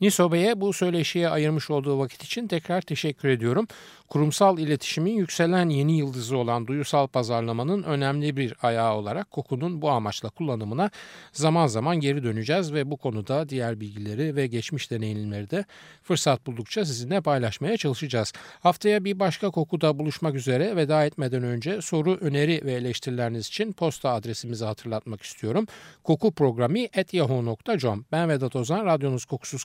Niso 0.00 0.32
Bey'e 0.32 0.60
bu 0.60 0.72
söyleşiye 0.72 1.28
ayırmış 1.28 1.70
olduğu 1.70 1.98
vakit 1.98 2.24
için 2.24 2.48
tekrar 2.48 2.80
teşekkür 2.80 3.28
ediyorum. 3.28 3.66
Kurumsal 4.08 4.58
iletişimin 4.58 5.12
yükselen 5.12 5.68
yeni 5.68 5.98
yıldızı 5.98 6.36
olan 6.36 6.66
duyusal 6.66 7.06
pazarlamanın 7.06 7.82
önemli 7.82 8.36
bir 8.36 8.54
ayağı 8.62 8.94
olarak 8.94 9.30
kokunun 9.30 9.82
bu 9.82 9.90
amaçla 9.90 10.28
kullanımına 10.28 10.90
zaman 11.32 11.66
zaman 11.66 12.00
geri 12.00 12.22
döneceğiz 12.22 12.74
ve 12.74 12.90
bu 12.90 12.96
konuda 12.96 13.48
diğer 13.48 13.80
bilgileri 13.80 14.36
ve 14.36 14.46
geçmiş 14.46 14.90
deneyimleri 14.90 15.50
de 15.50 15.64
fırsat 16.02 16.46
buldukça 16.46 16.84
sizinle 16.84 17.20
paylaşmaya 17.20 17.76
çalışacağız. 17.76 18.32
Haftaya 18.60 19.04
bir 19.04 19.20
başka 19.20 19.50
kokuda 19.50 19.98
buluşmak 19.98 20.34
üzere 20.34 20.76
veda 20.76 21.04
etmeden 21.04 21.42
önce 21.42 21.82
soru, 21.82 22.18
öneri 22.20 22.60
ve 22.64 22.72
eleştirileriniz 22.72 23.46
için 23.46 23.72
posta 23.72 24.10
adresimizi 24.10 24.64
hatırlatmak 24.64 25.22
istiyorum. 25.22 25.66
kokuprogrami.yahoo.com 26.04 28.04
Ben 28.12 28.28
Vedat 28.28 28.56
Ozan, 28.56 28.86
radyonuz 28.86 29.24
kokusuz 29.24 29.64